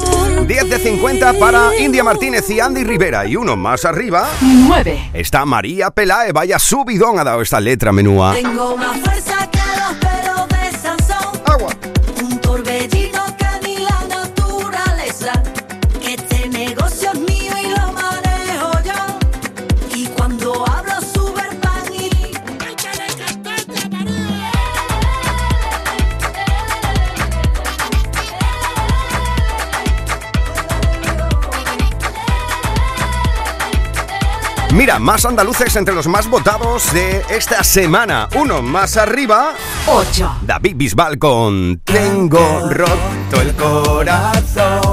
10 0.47 0.71
de 0.71 0.79
50 0.79 1.35
para 1.35 1.77
India 1.79 2.03
Martínez 2.03 2.49
y 2.49 2.59
Andy 2.59 2.85
Rivera. 2.85 3.27
Y 3.27 3.37
uno 3.37 3.55
más 3.55 3.85
arriba 3.85 4.27
9. 4.41 5.11
está 5.13 5.45
María 5.45 5.91
Pelae. 5.91 6.33
Vaya 6.33 6.59
subidón 6.59 7.19
ha 7.19 7.25
dado 7.25 7.43
esta 7.43 7.61
letra 7.61 7.93
menúa. 7.93 8.33
Tengo 8.33 8.79
más 8.79 8.99
Más 35.01 35.25
andaluces 35.25 35.77
entre 35.77 35.95
los 35.95 36.09
más 36.09 36.29
votados 36.29 36.93
de 36.93 37.23
esta 37.31 37.63
semana. 37.63 38.29
Uno 38.35 38.63
más 38.63 38.97
arriba. 38.97 39.55
8. 39.87 40.39
David 40.43 40.75
Bisbal 40.77 41.19
con 41.19 41.81
Tengo 41.85 42.69
roto 42.69 43.41
el 43.41 43.55
corazón. 43.55 44.88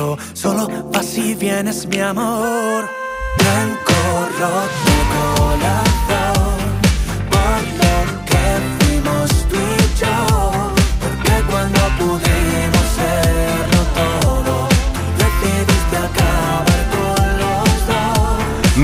Esto. 0.00 0.18
Solo 0.34 0.68
vas 0.92 1.16
y 1.18 1.34
vienes, 1.34 1.86
mi 1.86 2.00
amor. 2.00 2.88
Blanco 3.38 3.92
roto 4.38 5.52
el 5.54 6.19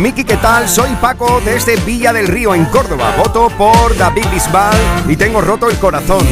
Miki, 0.07 0.22
¿qué 0.22 0.36
tal? 0.36 0.68
Soy 0.68 0.90
Paco 1.00 1.42
desde 1.44 1.74
Villa 1.78 2.12
del 2.12 2.28
Río, 2.28 2.54
en 2.54 2.66
Córdoba. 2.66 3.12
Voto 3.18 3.48
por 3.59 3.96
David 3.96 4.26
Bisbal 4.32 4.72
y 5.09 5.16
tengo 5.16 5.40
roto 5.40 5.68
el 5.68 5.76
corazón. 5.78 6.24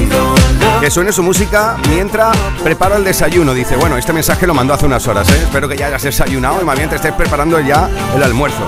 Que 0.80 0.92
suene 0.92 1.10
su 1.10 1.24
música 1.24 1.76
mientras 1.88 2.36
preparo 2.62 2.94
el 2.94 3.02
desayuno. 3.02 3.52
Dice, 3.52 3.74
bueno, 3.74 3.96
este 3.96 4.12
mensaje 4.12 4.46
lo 4.46 4.54
mandó 4.54 4.74
hace 4.74 4.86
unas 4.86 5.04
horas, 5.08 5.28
¿eh? 5.28 5.40
Espero 5.42 5.68
que 5.68 5.76
ya 5.76 5.88
hayas 5.88 6.04
desayunado 6.04 6.62
y 6.62 6.64
más 6.64 6.76
bien 6.76 6.88
te 6.88 6.94
estés 6.94 7.14
preparando 7.14 7.58
ya 7.58 7.90
el 8.14 8.22
almuerzo. 8.22 8.62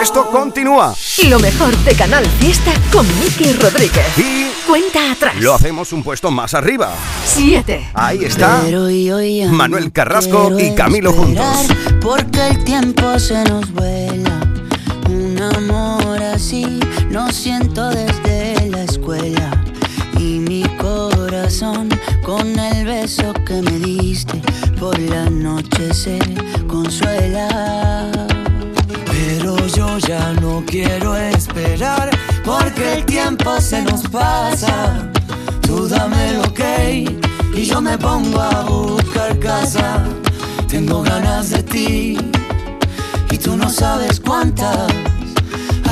Esto 0.00 0.30
continúa. 0.30 0.94
Lo 1.28 1.38
mejor 1.38 1.76
de 1.76 1.94
Canal 1.94 2.24
Fiesta 2.24 2.72
con 2.90 3.06
Miki 3.20 3.52
Rodríguez. 3.52 4.06
Y 4.16 4.46
Cuenta 4.66 5.12
atrás. 5.12 5.36
lo 5.36 5.54
hacemos 5.54 5.92
un 5.92 6.02
puesto 6.02 6.30
más 6.30 6.54
arriba. 6.54 6.92
7. 7.26 7.90
Ahí 7.94 8.24
está 8.24 8.62
Pero 8.64 8.90
yo 8.90 9.20
ya 9.20 9.48
Manuel 9.52 9.92
Carrasco 9.92 10.58
y 10.58 10.74
Camilo 10.74 11.12
juntos. 11.12 11.44
Porque 12.00 12.48
el 12.48 12.64
tiempo 12.64 13.18
se 13.18 13.44
nos 13.44 13.70
vuela. 13.72 14.25
No 17.16 17.32
siento 17.32 17.88
desde 17.88 18.68
la 18.68 18.82
escuela. 18.82 19.50
Y 20.18 20.38
mi 20.38 20.64
corazón 20.76 21.88
con 22.22 22.58
el 22.58 22.84
beso 22.84 23.32
que 23.46 23.62
me 23.62 23.78
diste 23.78 24.42
por 24.78 24.98
la 24.98 25.30
noche 25.30 25.94
se 25.94 26.18
consuela. 26.68 28.12
Pero 29.06 29.56
yo 29.68 29.96
ya 29.96 30.34
no 30.42 30.62
quiero 30.66 31.16
esperar 31.16 32.10
porque 32.44 32.98
el 32.98 33.06
tiempo 33.06 33.62
se 33.62 33.80
nos 33.80 34.02
pasa. 34.08 35.10
Tú 35.62 35.88
dame 35.88 36.32
el 36.32 36.40
ok 36.40 36.60
y 37.54 37.64
yo 37.64 37.80
me 37.80 37.96
pongo 37.96 38.42
a 38.42 38.60
buscar 38.64 39.38
casa. 39.38 40.04
Tengo 40.68 41.00
ganas 41.00 41.48
de 41.48 41.62
ti 41.62 42.18
y 43.30 43.38
tú 43.38 43.56
no 43.56 43.70
sabes 43.70 44.20
cuántas. 44.20 45.05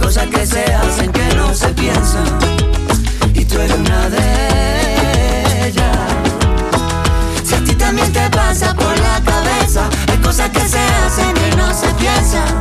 cosas 0.00 0.26
que 0.26 0.46
se 0.46 0.64
hacen 0.74 1.12
que 1.12 1.34
no 1.34 1.54
se 1.54 1.68
piensan. 1.68 2.24
Y 3.34 3.44
tú 3.44 3.58
eres 3.60 3.76
una 3.76 4.08
de 4.08 5.68
ellas. 5.68 5.98
Si 7.44 7.54
a 7.54 7.64
ti 7.64 7.74
también 7.74 8.12
te 8.12 8.28
pasa 8.30 8.74
por 8.74 8.98
la 8.98 9.20
cabeza, 9.24 9.88
hay 10.08 10.18
cosas 10.18 10.50
que 10.50 10.60
se 10.60 10.78
hacen 10.78 11.34
que 11.34 11.56
no 11.56 11.72
se 11.74 11.88
piensan. 11.94 12.60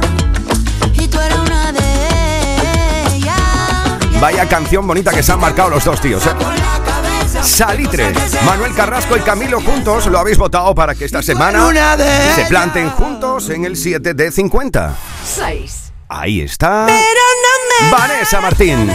Y 0.94 1.08
tú 1.08 1.20
eres 1.20 1.38
una 1.38 1.72
de 1.72 3.16
ellas. 3.16 4.20
Vaya 4.20 4.48
canción 4.48 4.86
bonita 4.86 5.12
que 5.12 5.24
se 5.24 5.32
han 5.32 5.40
marcado 5.40 5.70
los 5.70 5.84
dos 5.84 6.00
tíos, 6.02 6.26
¿eh? 6.26 6.32
Salitre, 7.42 8.12
Manuel 8.44 8.74
Carrasco 8.74 9.16
y 9.16 9.22
Camilo 9.22 9.62
juntos 9.62 10.08
lo 10.08 10.20
habéis 10.20 10.38
votado 10.38 10.74
para 10.74 10.96
que 10.96 11.06
esta 11.06 11.22
semana 11.22 11.68
una 11.68 11.96
de 11.96 12.34
se 12.34 12.46
planten 12.46 12.90
juntos 12.90 13.50
en 13.50 13.66
el 13.66 13.78
7 13.78 14.14
de 14.14 14.32
50. 14.32 14.96
6. 15.24 15.92
Ahí 16.10 16.42
está 16.42 16.88
Vanessa 17.92 18.42
Martín. 18.42 18.90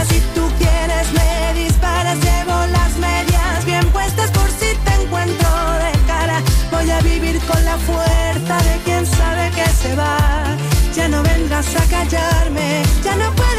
Fuerza 7.85 8.57
de 8.63 8.79
quien 8.85 9.05
sabe 9.05 9.51
que 9.51 9.65
se 9.69 9.95
va. 9.95 10.17
Ya 10.95 11.09
no 11.09 11.21
vengas 11.23 11.67
a 11.75 11.83
callarme, 11.89 12.83
ya 13.03 13.15
no 13.17 13.29
puedes, 13.35 13.54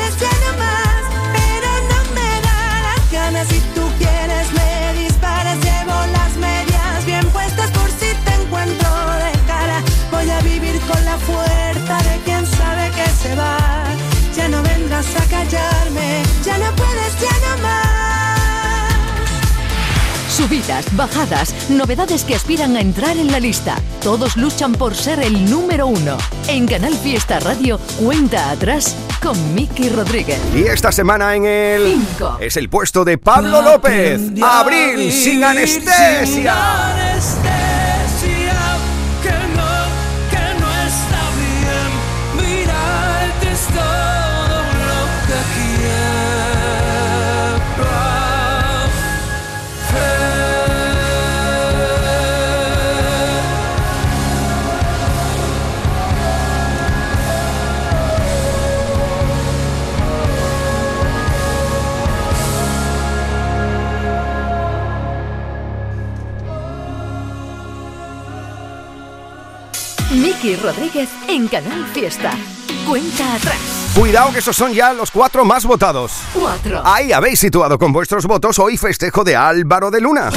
vengas 14.96 15.16
a 15.16 15.24
callarme, 15.28 16.22
ya 16.44 16.58
no 16.58 16.74
puedes, 16.74 17.20
ya 17.20 17.30
no 17.48 17.62
más. 17.62 17.86
Subidas, 20.28 20.84
bajadas, 20.94 21.54
novedades 21.70 22.24
que 22.24 22.34
aspiran 22.34 22.76
a 22.76 22.80
entrar 22.80 23.16
en 23.16 23.32
la 23.32 23.40
lista. 23.40 23.76
Todos 24.02 24.36
luchan 24.36 24.72
por 24.72 24.94
ser 24.94 25.20
el 25.20 25.50
número 25.50 25.86
uno. 25.86 26.18
En 26.46 26.66
Canal 26.66 26.94
Fiesta 26.94 27.40
Radio, 27.40 27.78
cuenta 27.98 28.50
atrás 28.50 28.94
con 29.22 29.54
Miki 29.54 29.88
Rodríguez. 29.88 30.38
Y 30.54 30.64
esta 30.64 30.92
semana 30.92 31.34
en 31.34 31.46
el 31.46 31.94
Cinco. 31.94 32.36
es 32.38 32.58
el 32.58 32.68
puesto 32.68 33.04
de 33.04 33.16
Pablo 33.16 33.62
López. 33.62 34.20
Abril 34.42 35.10
sin 35.10 35.42
anestesia. 35.42 36.92
anestesia, 36.92 37.45
Miki 70.10 70.54
Rodríguez 70.54 71.08
en 71.28 71.48
Canal 71.48 71.84
Fiesta. 71.92 72.30
Cuenta 72.88 73.34
atrás. 73.34 73.92
Cuidado 73.94 74.32
que 74.32 74.38
esos 74.38 74.54
son 74.54 74.72
ya 74.72 74.92
los 74.92 75.10
cuatro 75.10 75.44
más 75.44 75.64
votados. 75.64 76.12
4. 76.32 76.82
Ahí 76.84 77.12
habéis 77.12 77.40
situado 77.40 77.76
con 77.76 77.92
vuestros 77.92 78.24
votos 78.26 78.58
hoy 78.60 78.76
festejo 78.76 79.24
de 79.24 79.34
Álvaro 79.34 79.90
de 79.90 80.00
Luna. 80.00 80.30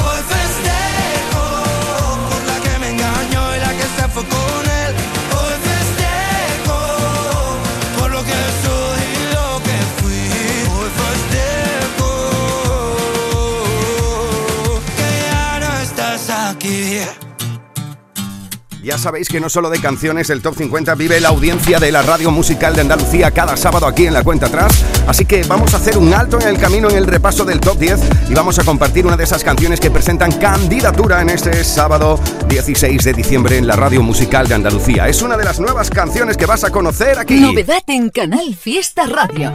Ya 18.90 18.98
sabéis 18.98 19.28
que 19.28 19.38
no 19.38 19.48
solo 19.48 19.70
de 19.70 19.80
canciones 19.80 20.30
el 20.30 20.42
Top 20.42 20.56
50 20.56 20.96
vive 20.96 21.20
la 21.20 21.28
audiencia 21.28 21.78
de 21.78 21.92
la 21.92 22.02
radio 22.02 22.32
musical 22.32 22.74
de 22.74 22.80
Andalucía 22.80 23.30
cada 23.30 23.56
sábado 23.56 23.86
aquí 23.86 24.04
en 24.04 24.12
la 24.12 24.24
cuenta 24.24 24.46
atrás. 24.46 24.84
Así 25.06 25.24
que 25.26 25.44
vamos 25.44 25.74
a 25.74 25.76
hacer 25.76 25.96
un 25.96 26.12
alto 26.12 26.40
en 26.40 26.48
el 26.48 26.58
camino 26.58 26.90
en 26.90 26.96
el 26.96 27.06
repaso 27.06 27.44
del 27.44 27.60
Top 27.60 27.78
10 27.78 28.00
y 28.30 28.34
vamos 28.34 28.58
a 28.58 28.64
compartir 28.64 29.06
una 29.06 29.16
de 29.16 29.22
esas 29.22 29.44
canciones 29.44 29.78
que 29.78 29.92
presentan 29.92 30.32
candidatura 30.32 31.22
en 31.22 31.28
este 31.28 31.62
sábado 31.62 32.18
16 32.48 33.04
de 33.04 33.12
diciembre 33.12 33.58
en 33.58 33.68
la 33.68 33.76
radio 33.76 34.02
musical 34.02 34.48
de 34.48 34.56
Andalucía. 34.56 35.06
Es 35.06 35.22
una 35.22 35.36
de 35.36 35.44
las 35.44 35.60
nuevas 35.60 35.88
canciones 35.88 36.36
que 36.36 36.46
vas 36.46 36.64
a 36.64 36.70
conocer 36.70 37.16
aquí. 37.20 37.38
Novedad 37.38 37.84
en 37.86 38.10
Canal 38.10 38.56
Fiesta 38.56 39.06
Radio. 39.06 39.52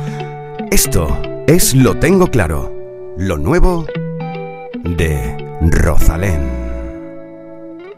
Esto 0.71 1.09
es 1.45 1.75
Lo 1.75 1.99
Tengo 1.99 2.27
Claro, 2.27 2.73
lo 3.17 3.38
nuevo 3.38 3.86
de 4.86 5.36
Rosalén. 5.61 6.55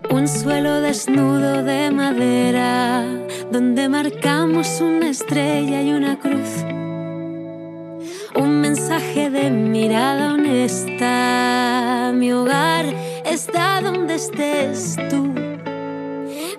Un 0.09 0.25
suelo 0.27 0.76
desnudo 0.87 1.63
de 1.63 1.91
madera 1.91 3.03
donde 3.51 3.89
marcamos 3.89 4.79
una 4.79 5.09
estrella 5.09 5.81
y 5.81 5.91
una 5.91 6.17
cruz. 6.17 6.63
Un 8.33 8.61
mensaje 8.61 9.29
de 9.29 9.49
mirada 9.49 10.35
honesta. 10.35 12.13
Mi 12.15 12.31
hogar 12.31 12.85
está 13.25 13.81
donde 13.81 14.15
estés 14.15 14.95
tú. 15.09 15.33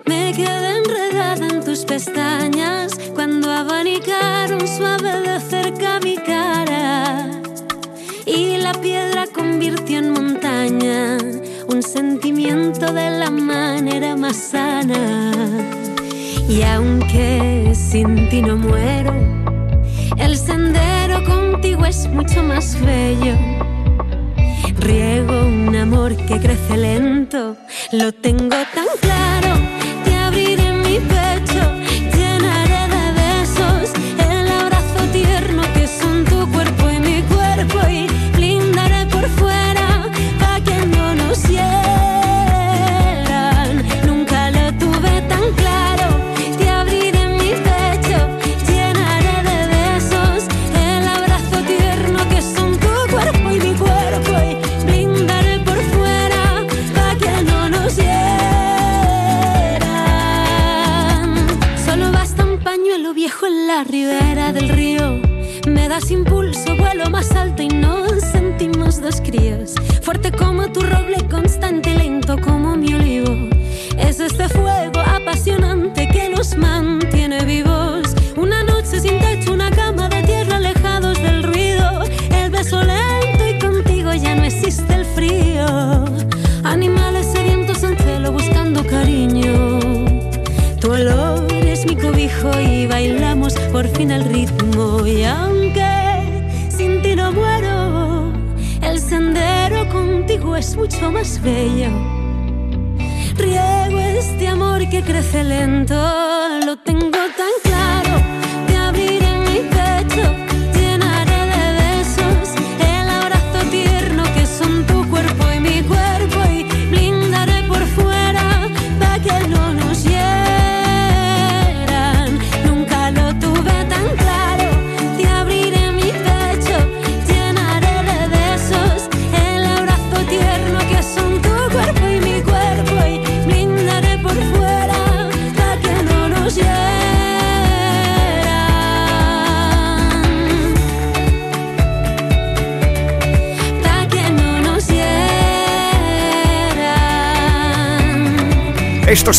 Me 0.05 0.35
quedé 0.37 0.77
enredada 0.77 1.47
en 1.47 1.65
tus 1.65 1.87
pestañas 1.87 2.93
cuando 3.15 3.51
abanicaron 3.51 4.69
suave 4.69 5.23
de 5.27 5.41
cerca 5.41 6.01
mi 6.01 6.19
cara. 6.19 7.31
Y 8.27 8.59
la 8.59 8.75
piedra 8.75 9.27
convirtió 9.33 10.01
en 10.01 10.13
montaña 10.13 11.17
un 11.79 11.83
sentimiento 11.85 12.93
de 12.93 13.09
la 13.09 13.31
manera 13.31 14.17
más 14.17 14.37
sana. 14.37 15.33
Y 16.49 16.63
aunque 16.63 17.73
sin 17.73 18.29
ti 18.31 18.43
no 18.43 18.57
muero, 18.57 19.13
el 20.17 20.37
sendero 20.37 21.23
contigo 21.25 21.87
es 21.87 22.09
mucho 22.09 22.43
más 22.43 22.77
bello. 22.81 23.37
Riego 24.81 25.47
un 25.47 25.77
amor 25.77 26.17
que 26.17 26.41
crece 26.41 26.77
lento, 26.77 27.57
lo 27.93 28.11
tengo 28.11 28.57
tan 28.75 28.89
claro. 29.01 29.51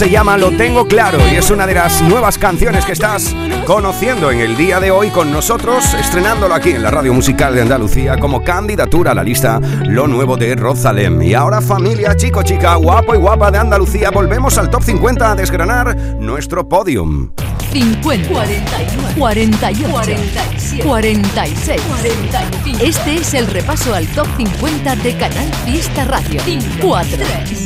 Se 0.10 0.14
llama 0.14 0.38
Lo 0.38 0.49
Tengo 0.49 0.88
Claro 0.88 1.20
y 1.32 1.36
es 1.36 1.51
una 1.51 1.68
de 1.68 1.76
las 1.76 2.01
nuevas 2.01 2.39
canciones 2.39 2.84
que 2.84 2.93
estás 2.93 3.36
conociendo 3.68 4.32
en 4.32 4.39
el 4.39 4.57
día 4.57 4.80
de 4.80 4.89
hoy 4.89 5.12
con 5.12 5.32
nosotros, 5.32 5.93
estrenándolo 5.93 6.55
aquí 6.55 6.72
en 6.72 6.82
la 6.82 6.89
radio 6.89 7.14
musical 7.14 7.53
de 7.53 7.62
Andalucía 7.62 8.18
como 8.18 8.43
candidatura 8.43 9.12
a 9.12 9.14
la 9.14 9.24
lista 9.24 9.62
Lo 9.86 10.07
Nuevo 10.07 10.36
de 10.36 10.55
Rosalem. 10.55 11.22
Y 11.22 11.36
ahora 11.36 11.62
familia, 11.62 12.16
chico, 12.16 12.41
chica, 12.41 12.74
guapo 12.74 13.14
y 13.14 13.20
guapa 13.20 13.51
de 13.51 13.60
Andalucía, 13.60 14.10
volvemos 14.10 14.57
al 14.57 14.72
top 14.72 14.82
50 14.82 15.32
a 15.32 15.36
desgranar 15.36 15.95
nuestro 16.20 16.68
podium. 16.68 17.30
50, 17.72 18.30
41, 18.30 19.10
48, 19.16 19.89
47, 19.91 20.84
46, 20.84 21.82
45. 21.82 22.84
Este 22.84 23.16
es 23.16 23.34
el 23.36 23.45
repaso 23.45 23.93
al 23.93 24.07
top 24.07 24.26
50 24.38 24.95
de 24.95 25.18
Canal 25.18 25.53
Fiesta 25.66 26.03
Radio. 26.05 26.41
4, 26.82 27.18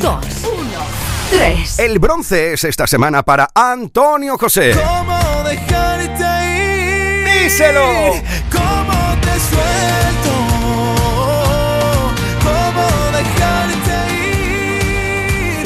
2, 0.01 0.25
1, 0.43 0.72
3. 1.29 1.79
El 1.79 1.99
bronce 1.99 2.53
es 2.53 2.63
esta 2.63 2.87
semana 2.87 3.23
para 3.23 3.49
Antonio 3.53 4.37
José. 4.37 4.73
¿Cómo 4.73 5.43
dejarte 5.43 6.23
ir? 6.45 7.43
¡Díselo! 7.43 8.13
¿Cómo 8.51 9.15
te 9.21 9.39
suelto? 9.39 10.33
¿Cómo 12.43 12.85
dejarte 13.11 13.97
ir? 15.59 15.65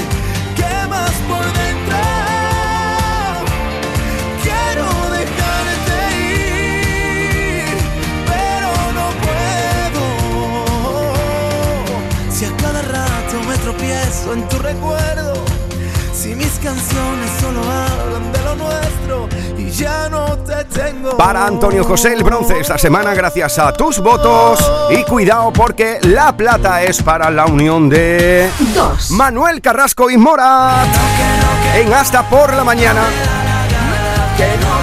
Quemas 0.56 1.16
por 1.28 1.46
dentro. 1.54 1.98
Quiero 4.44 4.88
dejarte 5.12 6.00
ir, 7.64 7.78
pero 8.26 8.72
no 8.94 9.08
puedo. 9.24 10.04
Si 12.32 12.44
a 12.46 12.52
cada 12.58 12.82
rato 12.82 13.36
me 13.48 13.56
tropiezo 13.58 14.34
en 14.34 14.48
tu 14.50 14.58
recuerdo. 14.60 15.37
Canciones 16.68 17.32
solo 17.40 17.62
hablan 17.62 18.30
de 18.34 18.44
lo 18.44 18.56
nuestro 18.58 19.30
y 19.58 19.72
ya 19.72 20.10
no 20.10 20.38
te 20.40 20.66
tengo. 20.66 21.16
Para 21.16 21.46
Antonio 21.46 21.86
José 21.86 22.12
el 22.12 22.26
bronce 22.26 22.60
esta 22.60 22.78
semana 22.78 23.14
gracias 23.14 23.58
a 23.58 23.72
tus 23.72 24.00
votos 24.00 24.60
y 24.90 25.02
cuidado 25.06 25.54
porque 25.54 26.00
la 26.02 26.36
plata 26.36 26.84
es 26.84 27.02
para 27.02 27.32
la 27.32 27.46
unión 27.46 27.88
de 27.88 28.50
Manuel 29.12 29.62
Carrasco 29.62 30.10
y 30.10 30.18
Morat 30.18 30.90
en 31.74 31.94
hasta 31.94 32.30
por 32.30 32.54
la 32.54 32.66
mañana. 32.66 33.04
Que 34.36 34.58
no 34.60 34.77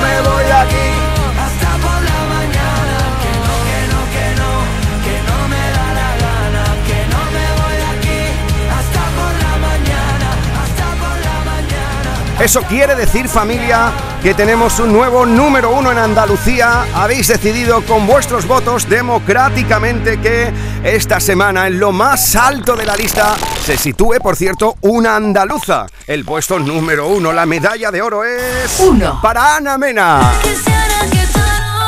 Eso 12.41 12.63
quiere 12.63 12.95
decir 12.97 13.29
familia 13.29 13.93
que 14.23 14.35
tenemos 14.35 14.79
un 14.81 14.93
nuevo 14.93 15.25
número 15.25 15.71
uno 15.71 15.93
en 15.93 15.99
Andalucía. 15.99 16.85
Habéis 16.95 17.29
decidido 17.29 17.83
con 17.83 18.07
vuestros 18.07 18.47
votos 18.47 18.89
democráticamente 18.89 20.19
que 20.21 20.53
esta 20.83 21.21
semana 21.21 21.69
en 21.69 21.79
lo 21.79 21.93
más 21.93 22.35
alto 22.35 22.75
de 22.75 22.85
la 22.85 22.97
lista 22.97 23.37
se 23.65 23.77
sitúe, 23.79 24.17
por 24.21 24.35
cierto, 24.37 24.77
una 24.81 25.17
andaluza. 25.17 25.87
El 26.07 26.25
puesto 26.25 26.59
número 26.59 27.07
uno, 27.09 27.33
la 27.33 27.47
medalla 27.47 27.91
de 27.91 28.03
oro 28.03 28.25
es 28.25 28.81
Uno. 28.81 29.21
para 29.23 29.57
Ana 29.57 29.79
Mena. 29.79 30.33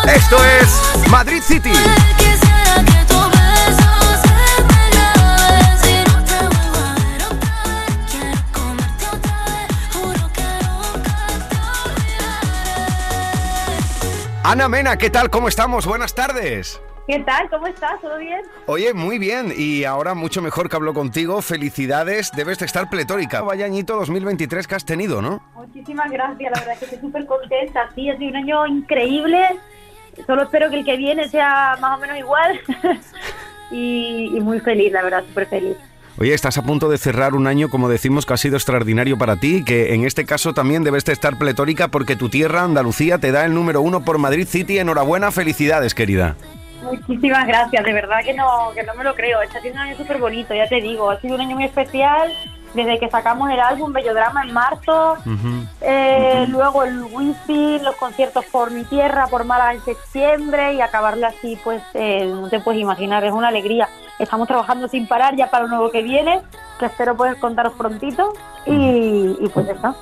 Esto 0.06 0.36
es 0.44 1.08
Madrid 1.10 1.42
City. 1.42 1.72
Ana 14.48 14.68
Mena, 14.68 14.96
¿qué 14.96 15.10
tal? 15.10 15.28
¿Cómo 15.28 15.48
estamos? 15.48 15.86
Buenas 15.86 16.14
tardes. 16.14 16.80
¿Qué 17.08 17.18
tal? 17.18 17.50
¿Cómo 17.50 17.66
estás? 17.66 18.00
¿Todo 18.00 18.16
bien? 18.16 18.42
Oye, 18.66 18.94
muy 18.94 19.18
bien. 19.18 19.52
Y 19.52 19.82
ahora 19.82 20.14
mucho 20.14 20.40
mejor 20.40 20.70
que 20.70 20.76
hablo 20.76 20.94
contigo. 20.94 21.42
Felicidades. 21.42 22.30
Debes 22.30 22.60
de 22.60 22.66
estar 22.66 22.88
pletórica. 22.88 23.40
Vaya 23.40 23.64
añito 23.64 23.96
2023 23.96 24.68
que 24.68 24.74
has 24.76 24.84
tenido, 24.84 25.20
¿no? 25.20 25.42
Muchísimas 25.56 26.08
gracias, 26.12 26.52
la 26.52 26.60
verdad 26.60 26.74
es 26.74 26.78
que 26.78 26.84
estoy 26.84 27.00
súper 27.00 27.26
contenta. 27.26 27.90
Sí, 27.96 28.08
ha 28.08 28.16
sido 28.18 28.30
un 28.30 28.36
año 28.36 28.66
increíble. 28.68 29.58
Solo 30.28 30.44
espero 30.44 30.70
que 30.70 30.76
el 30.76 30.84
que 30.84 30.96
viene 30.96 31.28
sea 31.28 31.76
más 31.80 31.98
o 31.98 32.00
menos 32.00 32.16
igual. 32.16 32.60
y, 33.72 34.30
y 34.32 34.40
muy 34.40 34.60
feliz, 34.60 34.92
la 34.92 35.02
verdad, 35.02 35.24
súper 35.26 35.46
feliz. 35.48 35.76
Oye, 36.18 36.32
estás 36.32 36.56
a 36.56 36.62
punto 36.62 36.88
de 36.88 36.96
cerrar 36.96 37.34
un 37.34 37.46
año, 37.46 37.68
como 37.68 37.90
decimos, 37.90 38.24
que 38.24 38.32
ha 38.32 38.38
sido 38.38 38.56
extraordinario 38.56 39.18
para 39.18 39.36
ti, 39.36 39.62
que 39.62 39.92
en 39.92 40.06
este 40.06 40.24
caso 40.24 40.54
también 40.54 40.82
debes 40.82 41.04
de 41.04 41.12
estar 41.12 41.36
pletórica 41.36 41.88
porque 41.88 42.16
tu 42.16 42.30
tierra, 42.30 42.62
Andalucía, 42.62 43.18
te 43.18 43.32
da 43.32 43.44
el 43.44 43.52
número 43.52 43.82
uno 43.82 44.02
por 44.02 44.16
Madrid 44.16 44.48
City. 44.48 44.78
Enhorabuena, 44.78 45.30
felicidades, 45.30 45.94
querida. 45.94 46.34
Muchísimas 46.82 47.46
gracias, 47.46 47.84
de 47.84 47.92
verdad 47.92 48.20
que 48.24 48.32
no, 48.32 48.70
que 48.74 48.82
no 48.82 48.94
me 48.94 49.04
lo 49.04 49.14
creo. 49.14 49.42
Está 49.42 49.60
siendo 49.60 49.78
un 49.78 49.88
año 49.88 49.96
súper 49.98 50.18
bonito, 50.18 50.54
ya 50.54 50.66
te 50.66 50.80
digo. 50.80 51.10
Ha 51.10 51.20
sido 51.20 51.34
un 51.34 51.42
año 51.42 51.54
muy 51.54 51.64
especial. 51.64 52.32
Desde 52.76 53.00
que 53.00 53.10
sacamos 53.10 53.50
el 53.50 53.58
álbum 53.58 53.92
Bellodrama 53.92 54.42
en 54.44 54.52
marzo, 54.52 55.16
eh, 55.80 56.46
luego 56.48 56.84
el 56.84 57.02
wifi, 57.02 57.78
los 57.80 57.96
conciertos 57.96 58.44
por 58.44 58.70
mi 58.70 58.84
tierra, 58.84 59.26
por 59.26 59.44
Málaga 59.44 59.72
en 59.74 59.84
septiembre 59.84 60.74
y 60.74 60.80
acabarle 60.80 61.26
así, 61.26 61.58
pues 61.64 61.82
eh, 61.94 62.26
no 62.26 62.48
te 62.48 62.60
puedes 62.60 62.80
imaginar, 62.80 63.24
es 63.24 63.32
una 63.32 63.48
alegría. 63.48 63.88
Estamos 64.18 64.46
trabajando 64.46 64.88
sin 64.88 65.08
parar 65.08 65.34
ya 65.36 65.50
para 65.50 65.64
lo 65.64 65.70
nuevo 65.70 65.90
que 65.90 66.02
viene, 66.02 66.42
que 66.78 66.86
espero 66.86 67.16
poder 67.16 67.38
contaros 67.38 67.72
prontito 67.72 68.32
y, 68.66 69.36
y 69.40 69.50
pues 69.52 69.68
eso. 69.68 69.96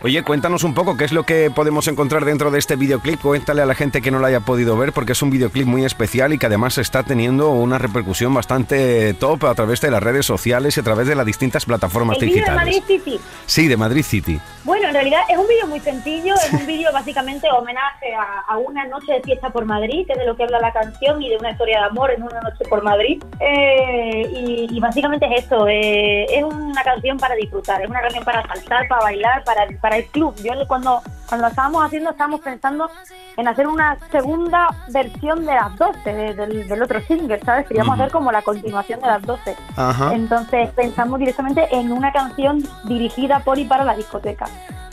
Oye, 0.00 0.22
cuéntanos 0.22 0.62
un 0.62 0.74
poco 0.74 0.96
qué 0.96 1.04
es 1.04 1.12
lo 1.12 1.24
que 1.24 1.50
podemos 1.50 1.88
encontrar 1.88 2.24
dentro 2.24 2.52
de 2.52 2.60
este 2.60 2.76
videoclip. 2.76 3.20
Cuéntale 3.20 3.62
a 3.62 3.66
la 3.66 3.74
gente 3.74 4.00
que 4.00 4.12
no 4.12 4.20
lo 4.20 4.26
haya 4.26 4.38
podido 4.38 4.76
ver, 4.76 4.92
porque 4.92 5.10
es 5.10 5.22
un 5.22 5.30
videoclip 5.30 5.66
muy 5.66 5.84
especial 5.84 6.32
y 6.32 6.38
que 6.38 6.46
además 6.46 6.78
está 6.78 7.02
teniendo 7.02 7.50
una 7.50 7.78
repercusión 7.78 8.32
bastante 8.32 9.12
top 9.14 9.46
a 9.46 9.54
través 9.56 9.80
de 9.80 9.90
las 9.90 10.00
redes 10.00 10.24
sociales 10.24 10.76
y 10.76 10.80
a 10.80 10.82
través 10.84 11.08
de 11.08 11.16
las 11.16 11.26
distintas 11.26 11.64
plataformas 11.64 12.16
El 12.18 12.26
vídeo 12.26 12.36
de 12.36 12.40
digitales. 12.42 12.64
Madrid 12.64 12.82
City. 12.86 13.20
Sí, 13.46 13.66
de 13.66 13.76
Madrid 13.76 14.04
City. 14.04 14.40
Bueno, 14.62 14.86
en 14.86 14.94
realidad 14.94 15.22
es 15.28 15.36
un 15.36 15.48
vídeo 15.48 15.66
muy 15.66 15.80
sencillo, 15.80 16.34
es 16.34 16.52
un 16.52 16.66
vídeo 16.66 16.92
básicamente 16.92 17.48
homenaje 17.50 18.14
a, 18.14 18.52
a 18.52 18.58
una 18.58 18.86
noche 18.86 19.14
de 19.14 19.20
fiesta 19.22 19.50
por 19.50 19.64
Madrid, 19.64 20.06
que 20.06 20.12
es 20.12 20.18
de 20.18 20.26
lo 20.26 20.36
que 20.36 20.44
habla 20.44 20.60
la 20.60 20.72
canción, 20.72 21.20
y 21.20 21.30
de 21.30 21.38
una 21.38 21.50
historia 21.50 21.80
de 21.80 21.86
amor 21.86 22.12
en 22.12 22.22
una 22.22 22.40
noche 22.40 22.64
por 22.68 22.84
Madrid. 22.84 23.20
Eh, 23.40 24.30
y, 24.32 24.68
y 24.70 24.80
básicamente 24.80 25.26
es 25.26 25.42
esto, 25.44 25.66
eh, 25.66 26.24
es 26.24 26.44
una 26.44 26.84
canción 26.84 27.18
para 27.18 27.34
disfrutar, 27.34 27.82
es 27.82 27.90
una 27.90 28.00
canción 28.00 28.22
para 28.24 28.46
saltar, 28.46 28.86
para 28.86 29.02
bailar, 29.02 29.42
para, 29.42 29.66
para 29.80 29.87
el 29.96 30.06
club. 30.06 30.34
Yo 30.42 30.52
cuando, 30.66 31.00
cuando 31.28 31.42
la 31.42 31.48
estábamos 31.48 31.84
haciendo 31.84 32.10
estábamos 32.10 32.40
pensando 32.40 32.90
en 33.36 33.48
hacer 33.48 33.66
una 33.66 33.96
segunda 34.10 34.68
versión 34.88 35.46
de 35.46 35.54
las 35.54 35.76
12, 35.76 36.12
de- 36.12 36.34
del, 36.34 36.68
del 36.68 36.82
otro 36.82 37.00
single, 37.02 37.40
¿sabes? 37.44 37.66
Queríamos 37.66 37.94
Ujú. 37.94 38.02
hacer 38.02 38.12
como 38.12 38.32
la 38.32 38.42
continuación 38.42 39.00
de 39.00 39.06
las 39.06 39.22
12. 39.22 39.56
Ajá. 39.76 40.12
Entonces 40.14 40.70
pensamos 40.70 41.18
directamente 41.18 41.68
en 41.74 41.92
una 41.92 42.12
canción 42.12 42.62
dirigida 42.84 43.40
por 43.40 43.58
y 43.58 43.64
para 43.64 43.84
la 43.84 43.94
discoteca. 43.94 44.46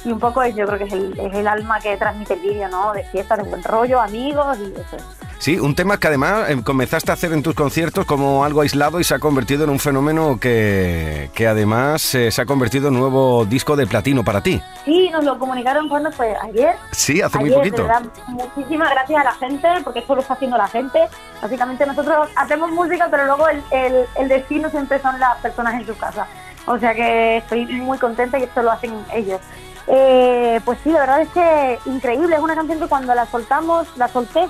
Y 0.04 0.12
un 0.12 0.20
poco 0.20 0.44
es, 0.44 0.56
yo 0.56 0.68
creo 0.68 0.78
que 0.78 0.86
es 0.86 0.94
el, 0.94 1.20
es 1.20 1.34
el 1.34 1.48
alma 1.48 1.80
que 1.80 1.98
transmite 1.98 2.36
el 2.36 2.40
vídeo, 2.42 2.68
¿no? 2.70 2.94
De 2.94 3.04
fiesta, 3.06 3.36
de 3.36 3.44
buen 3.44 3.64
rollo, 3.64 4.00
amigos 4.00 4.58
y 4.60 4.66
eso. 4.80 4.98
Sí, 5.38 5.60
un 5.60 5.76
tema 5.76 6.00
que 6.00 6.08
además 6.08 6.50
eh, 6.50 6.62
comenzaste 6.64 7.12
a 7.12 7.14
hacer 7.14 7.34
en 7.34 7.44
tus 7.44 7.54
conciertos 7.54 8.06
como 8.06 8.44
algo 8.46 8.62
aislado 8.62 9.00
y 9.00 9.04
se 9.04 9.14
ha 9.16 9.20
convertido 9.20 9.64
en 9.64 9.70
un 9.70 9.80
fenómeno 9.80 10.40
que, 10.40 11.30
que 11.34 11.48
además 11.48 12.16
eh, 12.16 12.32
se 12.32 12.42
ha 12.42 12.46
convertido 12.46 12.88
en 12.88 12.96
nuevo 12.96 13.46
disco 13.46 13.76
de 13.76 13.86
platino 13.86 14.24
para 14.24 14.42
ti. 14.42 14.62
Sí, 14.86 15.10
nos 15.12 15.24
lo 15.24 15.38
comunicaron 15.38 15.88
cuando 15.90 16.12
fue 16.12 16.34
ayer. 16.42 16.76
Sí, 16.92 17.22
hace 17.22 17.38
muy 17.38 17.52
poquito. 17.52 17.84
de 17.84 17.84
verdad, 17.84 18.04
muchísimas 18.28 18.90
gracias 18.92 19.20
a 19.20 19.24
la 19.24 19.34
gente, 19.34 19.68
porque 19.84 20.00
esto 20.00 20.16
lo 20.16 20.22
está 20.22 20.34
haciendo 20.34 20.58
la 20.58 20.68
gente. 20.68 21.00
Básicamente 21.42 21.86
nosotros 21.86 22.30
hacemos 22.36 22.72
música, 22.72 23.08
pero 23.12 23.26
luego 23.26 23.48
el, 23.50 23.62
el, 23.72 24.06
el 24.16 24.28
destino 24.28 24.70
siempre 24.70 25.00
son 25.02 25.20
las 25.20 25.38
personas 25.40 25.76
en 25.76 25.86
su 25.86 25.96
casa. 25.98 26.28
O 26.68 26.80
sea 26.80 26.96
que 26.96 27.38
estoy 27.38 27.66
muy 27.66 27.98
contenta 27.98 28.40
y 28.40 28.44
esto 28.44 28.64
lo 28.64 28.72
hacen 28.72 28.92
ellos. 29.14 29.40
Eh, 29.88 30.60
pues 30.66 30.80
sí, 30.84 30.92
la 30.92 31.02
verdad 31.02 31.22
es 31.22 31.30
que 31.30 31.80
increíble. 31.86 32.36
Es 32.36 32.42
una 32.42 32.56
canción 32.56 32.80
que 32.80 32.88
cuando 32.88 33.14
la 33.14 33.26
soltamos, 33.26 33.88
la 33.98 34.08
solté, 34.08 34.48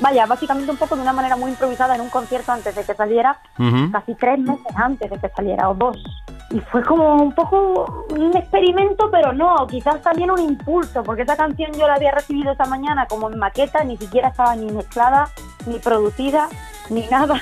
vaya, 0.00 0.26
básicamente 0.26 0.70
un 0.70 0.76
poco 0.76 0.96
de 0.96 1.02
una 1.02 1.12
manera 1.12 1.36
muy 1.36 1.50
improvisada 1.50 1.94
en 1.94 2.00
un 2.00 2.10
concierto 2.10 2.52
antes 2.52 2.74
de 2.74 2.84
que 2.84 2.94
saliera, 2.94 3.38
casi 3.92 4.14
tres 4.14 4.38
meses 4.38 4.76
antes 4.76 5.10
de 5.10 5.18
que 5.18 5.28
saliera, 5.30 5.68
o 5.68 5.74
dos. 5.74 5.96
Y 6.50 6.60
fue 6.60 6.82
como 6.82 7.16
un 7.16 7.32
poco 7.32 8.06
un 8.10 8.34
experimento, 8.36 9.10
pero 9.10 9.32
no, 9.32 9.66
quizás 9.66 10.00
también 10.00 10.30
un 10.30 10.40
impulso, 10.40 11.02
porque 11.02 11.22
esa 11.22 11.36
canción 11.36 11.72
yo 11.72 11.86
la 11.86 11.94
había 11.94 12.12
recibido 12.12 12.52
esa 12.52 12.64
mañana 12.64 13.06
como 13.06 13.30
en 13.30 13.38
maqueta, 13.38 13.84
ni 13.84 13.96
siquiera 13.96 14.28
estaba 14.28 14.56
ni 14.56 14.70
mezclada, 14.70 15.28
ni 15.66 15.78
producida, 15.78 16.48
ni 16.88 17.06
nada. 17.08 17.40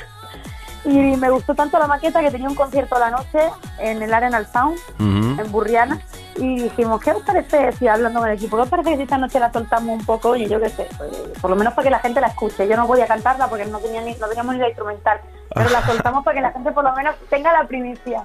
Y 0.87 1.17
me 1.17 1.31
gustó 1.31 1.55
tanto 1.55 1.79
la 1.81 1.89
maqueta 1.89 2.21
que 2.21 2.31
tenía 2.31 2.49
un 2.49 2.55
concierto 2.55 2.95
a 2.95 3.01
la 3.01 3.11
noche 3.11 3.41
en 3.81 4.01
el 4.01 4.15
Arenal 4.15 4.47
Sound, 4.47 4.79
en 5.01 5.51
Burriana, 5.51 6.01
y 6.37 6.63
dijimos, 6.63 7.01
¿qué 7.01 7.11
os 7.11 7.23
parece 7.25 7.73
si 7.73 7.89
hablando 7.89 8.21
con 8.21 8.29
el 8.29 8.37
equipo, 8.37 8.57
qué 8.57 8.63
os 8.63 8.69
parece 8.69 8.91
que 8.91 8.97
si 8.97 9.03
esta 9.03 9.19
noche 9.19 9.41
la 9.41 9.53
soltamos 9.53 9.99
un 9.99 10.07
poco? 10.07 10.31
Oye, 10.31 10.49
yo 10.49 10.61
qué 10.61 10.69
sé, 10.69 10.89
pues, 10.97 11.11
por 11.41 11.51
lo 11.51 11.57
menos 11.57 11.75
para 11.75 11.85
que 11.85 11.91
la 11.91 11.99
gente 11.99 12.21
la 12.21 12.29
escuche. 12.29 12.69
Yo 12.69 12.77
no 12.77 12.87
podía 12.87 13.07
cantarla 13.07 13.49
porque 13.49 13.67
no, 13.67 13.79
tenía 13.79 14.01
ni, 14.03 14.15
no 14.15 14.29
teníamos 14.29 14.55
ni 14.55 14.61
la 14.61 14.69
instrumental, 14.69 15.21
pero 15.53 15.71
la 15.71 15.83
soltamos 15.87 16.25
para 16.25 16.37
que 16.37 16.43
la 16.43 16.53
gente 16.53 16.71
por 16.71 16.85
lo 16.85 16.93
menos 16.93 17.17
tenga 17.29 17.53
la 17.53 17.67
primicia. 17.67 18.25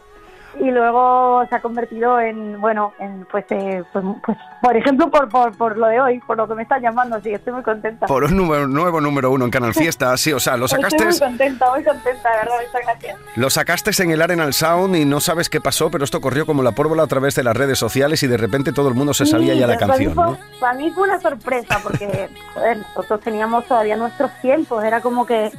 Y 0.59 0.69
luego 0.69 1.45
se 1.49 1.55
ha 1.55 1.61
convertido 1.61 2.19
en, 2.19 2.59
bueno, 2.59 2.93
en 2.99 3.25
pues, 3.31 3.45
eh, 3.51 3.83
pues, 3.93 4.03
pues, 4.25 4.37
por 4.61 4.75
ejemplo, 4.75 5.09
por, 5.09 5.29
por, 5.29 5.55
por 5.57 5.77
lo 5.77 5.87
de 5.87 5.99
hoy, 6.01 6.19
por 6.19 6.37
lo 6.37 6.47
que 6.47 6.55
me 6.55 6.63
están 6.63 6.81
llamando, 6.81 7.21
que 7.21 7.33
estoy 7.33 7.53
muy 7.53 7.63
contenta. 7.63 8.05
Por 8.05 8.25
un 8.25 8.35
número- 8.35 8.67
nuevo 8.67 8.99
número 9.01 9.31
uno 9.31 9.45
en 9.45 9.51
Canal 9.51 9.73
Fiesta, 9.73 10.15
sí, 10.17 10.33
o 10.33 10.39
sea, 10.39 10.57
lo 10.57 10.65
Estoy 10.65 10.81
sacaste, 10.83 11.05
muy 11.05 11.19
contenta, 11.19 11.69
muy 11.71 11.83
contenta, 11.83 12.29
de 12.29 12.37
verdad, 12.37 12.53
muchas 12.67 12.81
gracias. 12.85 13.17
lo 13.35 13.49
sacaste 13.49 13.91
en 14.03 14.11
el 14.11 14.21
Arenal 14.21 14.53
Sound 14.53 14.95
y 14.95 15.05
no 15.05 15.19
sabes 15.19 15.49
qué 15.49 15.59
pasó, 15.61 15.89
pero 15.89 16.03
esto 16.03 16.19
corrió 16.21 16.45
como 16.45 16.63
la 16.63 16.71
pórvola 16.73 17.03
a 17.03 17.07
través 17.07 17.33
de 17.35 17.43
las 17.43 17.55
redes 17.55 17.79
sociales 17.79 18.21
y 18.23 18.27
de 18.27 18.37
repente 18.37 18.71
todo 18.73 18.89
el 18.89 18.93
mundo 18.93 19.13
se 19.13 19.25
sabía 19.25 19.53
Sí, 19.53 19.59
ya 19.59 19.67
la 19.67 19.73
mí 19.73 19.79
canción, 19.79 20.13
fue- 20.13 20.23
¿no? 20.25 20.37
Para 20.59 20.73
mí 20.73 20.91
fue 20.91 21.03
una 21.07 21.19
sorpresa 21.19 21.79
porque 21.81 22.29
joder, 22.53 22.77
nosotros 22.77 23.21
teníamos 23.21 23.65
todavía 23.65 23.95
nuestros 23.95 24.31
tiempos, 24.41 24.83
era 24.83 25.01
como 25.01 25.25
que 25.25 25.51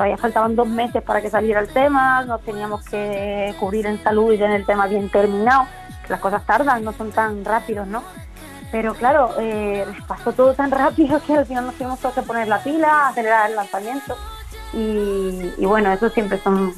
todavía 0.00 0.16
faltaban 0.16 0.56
dos 0.56 0.66
meses 0.66 1.02
para 1.02 1.20
que 1.20 1.28
saliera 1.28 1.60
el 1.60 1.68
tema, 1.68 2.24
nos 2.24 2.40
teníamos 2.40 2.82
que 2.86 3.54
cubrir 3.60 3.84
en 3.84 4.02
salud 4.02 4.32
y 4.32 4.38
tener 4.38 4.58
el 4.58 4.64
tema 4.64 4.86
bien 4.86 5.10
terminado, 5.10 5.66
las 6.08 6.18
cosas 6.20 6.46
tardan, 6.46 6.82
no 6.82 6.94
son 6.94 7.12
tan 7.12 7.44
rápidos, 7.44 7.86
¿no? 7.86 8.02
Pero 8.72 8.94
claro, 8.94 9.34
eh, 9.38 9.84
pasó 10.08 10.32
todo 10.32 10.54
tan 10.54 10.70
rápido 10.70 11.20
que 11.26 11.36
al 11.36 11.44
final 11.44 11.66
nos 11.66 11.74
tuvimos 11.74 11.98
que 11.98 12.22
poner 12.22 12.48
la 12.48 12.62
pila, 12.62 13.08
acelerar 13.08 13.50
el 13.50 13.56
lanzamiento 13.56 14.16
y, 14.72 15.52
y 15.58 15.66
bueno, 15.66 15.92
eso 15.92 16.08
siempre 16.08 16.38
son 16.38 16.72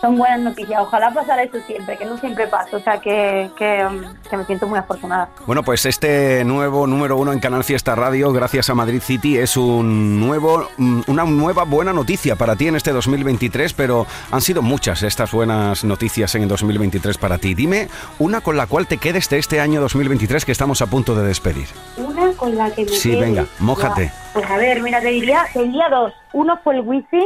son 0.00 0.16
buenas 0.18 0.40
noticias. 0.40 0.80
Ojalá 0.80 1.10
pasara 1.12 1.42
eso 1.42 1.58
siempre, 1.66 1.96
que 1.96 2.04
no 2.04 2.16
siempre 2.18 2.46
pasa. 2.46 2.76
O 2.76 2.80
sea, 2.80 2.98
que, 3.00 3.50
que, 3.56 3.84
um, 3.84 4.02
que 4.28 4.36
me 4.36 4.44
siento 4.44 4.66
muy 4.66 4.78
afortunada. 4.78 5.28
Bueno, 5.46 5.62
pues 5.62 5.86
este 5.86 6.44
nuevo 6.44 6.86
número 6.86 7.16
uno 7.16 7.32
en 7.32 7.40
Canal 7.40 7.64
Fiesta 7.64 7.94
Radio, 7.94 8.32
gracias 8.32 8.68
a 8.70 8.74
Madrid 8.74 9.00
City, 9.00 9.38
es 9.38 9.56
un 9.56 10.20
nuevo, 10.20 10.68
mm, 10.76 11.02
una 11.08 11.24
nueva 11.24 11.64
buena 11.64 11.92
noticia 11.92 12.36
para 12.36 12.56
ti 12.56 12.68
en 12.68 12.76
este 12.76 12.92
2023, 12.92 13.72
pero 13.72 14.06
han 14.30 14.40
sido 14.40 14.62
muchas 14.62 15.02
estas 15.02 15.32
buenas 15.32 15.84
noticias 15.84 16.34
en 16.34 16.42
el 16.42 16.48
2023 16.48 17.18
para 17.18 17.38
ti. 17.38 17.54
Dime 17.54 17.88
una 18.18 18.40
con 18.40 18.56
la 18.56 18.66
cual 18.66 18.86
te 18.86 18.98
quedes 18.98 19.28
de 19.30 19.38
este 19.38 19.60
año 19.60 19.80
2023 19.80 20.44
que 20.44 20.52
estamos 20.52 20.82
a 20.82 20.86
punto 20.86 21.14
de 21.14 21.26
despedir. 21.26 21.66
Una 21.96 22.32
con 22.32 22.54
la 22.56 22.70
que 22.70 22.84
me 22.84 22.88
Sí, 22.90 23.10
quede. 23.10 23.20
venga, 23.20 23.46
mójate. 23.58 24.12
Pues 24.32 24.48
a 24.50 24.56
ver, 24.58 24.80
mira, 24.82 25.00
te 25.00 25.08
diría, 25.08 25.46
te 25.52 25.62
diría 25.62 25.88
dos. 25.88 26.12
Uno 26.32 26.58
fue 26.62 26.74
el 26.76 26.82
wifi, 26.82 27.24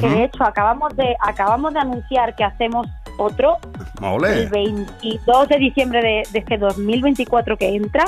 que 0.00 0.08
de 0.08 0.24
hecho 0.24 0.44
acabamos 0.44 0.94
de 0.96 1.16
acabamos 1.20 1.72
de 1.72 1.80
anunciar 1.80 2.36
que 2.36 2.44
hacemos 2.44 2.86
otro 3.16 3.56
el 4.42 4.48
22 4.50 5.48
de 5.48 5.56
diciembre 5.58 6.00
de, 6.02 6.22
de 6.30 6.38
este 6.38 6.58
2024 6.58 7.56
que 7.56 7.74
entra. 7.74 8.04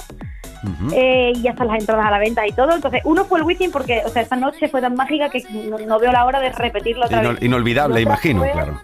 Eh, 0.92 1.32
y 1.34 1.40
ya 1.42 1.52
están 1.52 1.68
las 1.68 1.80
entradas 1.80 2.04
a 2.06 2.10
la 2.10 2.18
venta 2.18 2.46
y 2.46 2.52
todo. 2.52 2.74
Entonces, 2.74 3.00
uno 3.04 3.24
fue 3.24 3.38
el 3.38 3.46
wifi 3.46 3.68
porque, 3.68 4.02
o 4.04 4.10
sea, 4.10 4.20
esta 4.20 4.36
noche 4.36 4.68
fue 4.68 4.82
tan 4.82 4.94
mágica 4.94 5.30
que 5.30 5.42
no, 5.70 5.78
no 5.78 5.98
veo 5.98 6.12
la 6.12 6.26
hora 6.26 6.38
de 6.38 6.52
repetirlo 6.52 7.06
otra 7.06 7.22
vez. 7.22 7.42
inolvidable, 7.42 8.02
imagino, 8.02 8.40
fue- 8.42 8.52
claro. 8.52 8.78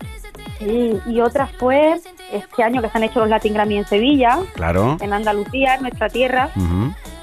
Sí, 0.58 0.98
y 1.06 1.20
otra 1.20 1.46
fue 1.46 2.00
este 2.32 2.62
año 2.62 2.80
que 2.80 2.88
se 2.88 2.96
han 2.96 3.04
hecho 3.04 3.20
los 3.20 3.28
Latin 3.28 3.52
Grammy 3.52 3.76
en 3.76 3.84
Sevilla, 3.86 4.38
Claro. 4.54 4.96
en 5.00 5.12
Andalucía, 5.12 5.74
en 5.74 5.82
nuestra 5.82 6.08
tierra. 6.08 6.48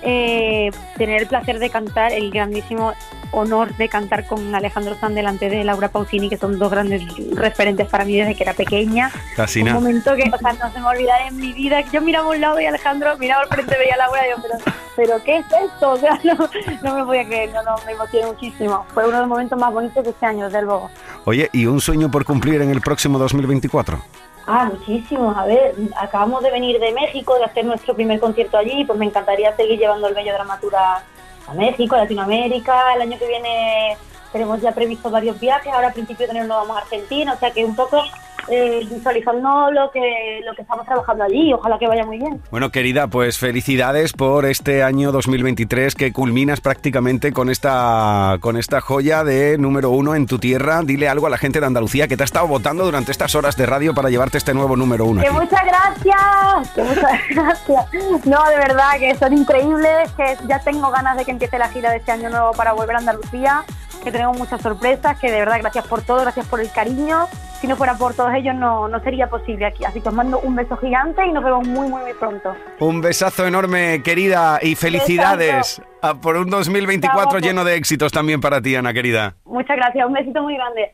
Eh, 0.05 0.69
tener 0.97 1.21
el 1.21 1.27
placer 1.27 1.59
de 1.59 1.69
cantar, 1.69 2.11
el 2.11 2.29
grandísimo 2.29 2.93
honor 3.31 3.75
de 3.77 3.89
cantar 3.89 4.25
con 4.25 4.53
Alejandro 4.53 4.95
Sanz 4.95 5.15
delante 5.15 5.49
de 5.49 5.63
Laura 5.63 5.89
Pausini, 5.89 6.29
que 6.29 6.37
son 6.37 6.59
dos 6.59 6.69
grandes 6.71 7.01
referentes 7.31 7.87
para 7.87 8.05
mí 8.05 8.17
desde 8.17 8.35
que 8.35 8.43
era 8.43 8.53
pequeña. 8.53 9.11
Casi 9.35 9.59
un 9.59 9.67
nada. 9.67 9.79
momento 9.79 10.15
que, 10.15 10.29
o 10.31 10.37
sea, 10.37 10.53
no 10.53 10.71
se 10.71 10.79
me 10.79 10.85
olvidará 10.85 11.27
en 11.27 11.37
mi 11.37 11.53
vida. 11.53 11.81
Yo 11.91 12.01
miraba 12.01 12.27
a 12.27 12.31
un 12.31 12.41
lado 12.41 12.59
y 12.59 12.65
Alejandro 12.65 13.17
miraba 13.17 13.43
al 13.43 13.47
frente, 13.47 13.77
veía 13.77 13.95
a 13.95 13.97
Laura 13.97 14.21
y 14.27 14.29
yo, 14.29 14.35
pero, 14.41 14.75
pero 14.95 15.23
¿qué 15.23 15.37
es 15.37 15.45
esto? 15.45 15.91
O 15.91 15.97
sea, 15.97 16.19
no, 16.23 16.49
no 16.83 16.95
me 16.95 17.05
podía 17.05 17.25
creer, 17.25 17.53
no, 17.53 17.63
no, 17.63 17.75
me 17.85 17.93
emocioné 17.93 18.27
muchísimo. 18.27 18.85
Fue 18.93 19.03
uno 19.03 19.13
de 19.13 19.19
los 19.21 19.29
momentos 19.29 19.57
más 19.57 19.73
bonitos 19.73 20.03
de 20.03 20.11
este 20.11 20.25
año, 20.25 20.49
del 20.49 20.65
luego. 20.65 20.89
Oye, 21.25 21.49
¿y 21.53 21.65
un 21.65 21.81
sueño 21.81 22.11
por 22.11 22.25
cumplir 22.25 22.61
en 22.61 22.69
el 22.69 22.81
próximo 22.81 23.17
2024? 23.17 24.01
Ah, 24.45 24.65
muchísimos. 24.65 25.35
A 25.37 25.45
ver, 25.45 25.75
acabamos 25.97 26.43
de 26.43 26.51
venir 26.51 26.79
de 26.79 26.91
México, 26.91 27.35
de 27.35 27.45
hacer 27.45 27.65
nuestro 27.65 27.95
primer 27.95 28.19
concierto 28.19 28.57
allí, 28.57 28.83
pues 28.83 28.99
me 28.99 29.05
encantaría 29.05 29.55
seguir 29.55 29.79
llevando 29.79 30.07
el 30.07 30.13
Bello 30.13 30.33
Dramatura 30.33 31.03
a 31.47 31.53
México, 31.53 31.95
a 31.95 31.99
Latinoamérica. 31.99 32.93
El 32.95 33.03
año 33.03 33.17
que 33.17 33.27
viene 33.27 33.97
tenemos 34.33 34.59
ya 34.61 34.73
previsto 34.73 35.09
varios 35.09 35.39
viajes, 35.39 35.71
ahora 35.71 35.89
a 35.89 35.93
principio 35.93 36.25
de 36.25 36.31
enero 36.31 36.47
nos 36.47 36.57
vamos 36.57 36.77
a 36.77 36.81
Argentina, 36.81 37.33
o 37.33 37.37
sea 37.37 37.51
que 37.51 37.63
un 37.63 37.75
poco 37.75 38.03
eh, 38.49 38.85
visualizando 38.89 39.71
lo 39.71 39.89
que, 39.91 40.41
lo 40.43 40.53
que 40.53 40.63
estamos 40.63 40.85
trabajando 40.85 41.23
allí, 41.23 41.53
ojalá 41.53 41.79
que 41.79 41.87
vaya 41.87 42.05
muy 42.05 42.17
bien. 42.17 42.41
Bueno, 42.51 42.71
querida, 42.71 43.07
pues 43.07 43.37
felicidades 43.37 44.11
por 44.11 44.45
este 44.45 44.83
año 44.83 45.11
2023 45.13 45.95
que 45.95 46.11
culminas 46.11 46.59
prácticamente 46.59 47.31
con 47.31 47.49
esta, 47.49 48.37
con 48.41 48.57
esta 48.57 48.81
joya 48.81 49.23
de 49.23 49.57
número 49.57 49.91
uno 49.91 50.15
en 50.15 50.25
tu 50.25 50.39
tierra. 50.39 50.81
Dile 50.83 51.07
algo 51.07 51.27
a 51.27 51.29
la 51.29 51.37
gente 51.37 51.61
de 51.61 51.67
Andalucía 51.67 52.07
que 52.07 52.17
te 52.17 52.23
ha 52.23 52.25
estado 52.25 52.47
votando 52.47 52.83
durante 52.83 53.11
estas 53.11 53.33
horas 53.35 53.55
de 53.55 53.65
radio 53.65 53.93
para 53.93 54.09
llevarte 54.09 54.37
este 54.37 54.53
nuevo 54.53 54.75
número 54.75 55.05
uno. 55.05 55.21
Que 55.21 55.27
aquí. 55.27 55.37
muchas 55.37 55.61
gracias, 55.65 56.69
que 56.75 56.83
muchas 56.83 57.21
gracias. 57.29 58.25
No, 58.25 58.43
de 58.49 58.57
verdad, 58.57 58.91
que 58.99 59.15
son 59.15 59.33
increíbles, 59.37 60.11
que 60.17 60.37
ya 60.47 60.59
tengo 60.59 60.91
ganas 60.91 61.15
de 61.15 61.23
que 61.23 61.31
empiece 61.31 61.57
la 61.57 61.69
gira 61.69 61.91
de 61.91 61.97
este 61.97 62.11
año 62.11 62.29
nuevo 62.29 62.51
para 62.51 62.73
volver 62.73 62.97
a 62.97 62.99
Andalucía, 62.99 63.63
que 64.03 64.11
tenemos 64.11 64.37
muchas 64.37 64.61
sorpresas, 64.61 65.19
que 65.19 65.31
de 65.31 65.39
verdad 65.39 65.57
gracias 65.59 65.87
por 65.87 66.01
todo, 66.01 66.21
gracias 66.21 66.47
por 66.47 66.59
el 66.59 66.71
cariño 66.71 67.27
si 67.63 67.67
no 67.67 67.77
fuera 67.77 67.93
por 67.95 68.13
todos 68.13 68.33
ellos 68.33 68.53
no, 68.55 68.89
no 68.89 68.99
sería 69.03 69.29
posible 69.29 69.65
aquí. 69.65 69.85
Así 69.85 70.01
que 70.01 70.09
os 70.09 70.13
mando 70.13 70.37
un 70.41 70.53
beso 70.53 70.75
gigante 70.75 71.25
y 71.25 71.31
nos 71.31 71.41
vemos 71.41 71.65
muy, 71.65 71.87
muy, 71.87 72.01
muy 72.01 72.13
pronto. 72.13 72.53
Un 72.79 72.99
besazo 72.99 73.47
enorme, 73.47 74.03
querida, 74.03 74.59
y 74.61 74.75
felicidades 74.75 75.81
a 76.01 76.15
por 76.15 76.35
un 76.35 76.49
2024 76.49 77.31
Chao. 77.31 77.39
lleno 77.39 77.63
de 77.63 77.75
éxitos 77.75 78.11
también 78.11 78.41
para 78.41 78.61
ti, 78.61 78.75
Ana, 78.75 78.91
querida. 78.91 79.37
Muchas 79.45 79.77
gracias, 79.77 80.05
un 80.05 80.11
besito 80.11 80.43
muy 80.43 80.55
grande. 80.55 80.91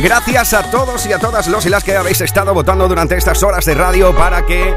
Gracias 0.00 0.54
a 0.54 0.62
todos 0.70 1.04
y 1.06 1.12
a 1.12 1.18
todas 1.18 1.48
los 1.48 1.66
y 1.66 1.68
las 1.68 1.82
que 1.82 1.96
habéis 1.96 2.20
estado 2.20 2.54
votando 2.54 2.86
durante 2.86 3.16
estas 3.16 3.42
horas 3.42 3.64
de 3.64 3.74
radio 3.74 4.14
para 4.14 4.46
que 4.46 4.72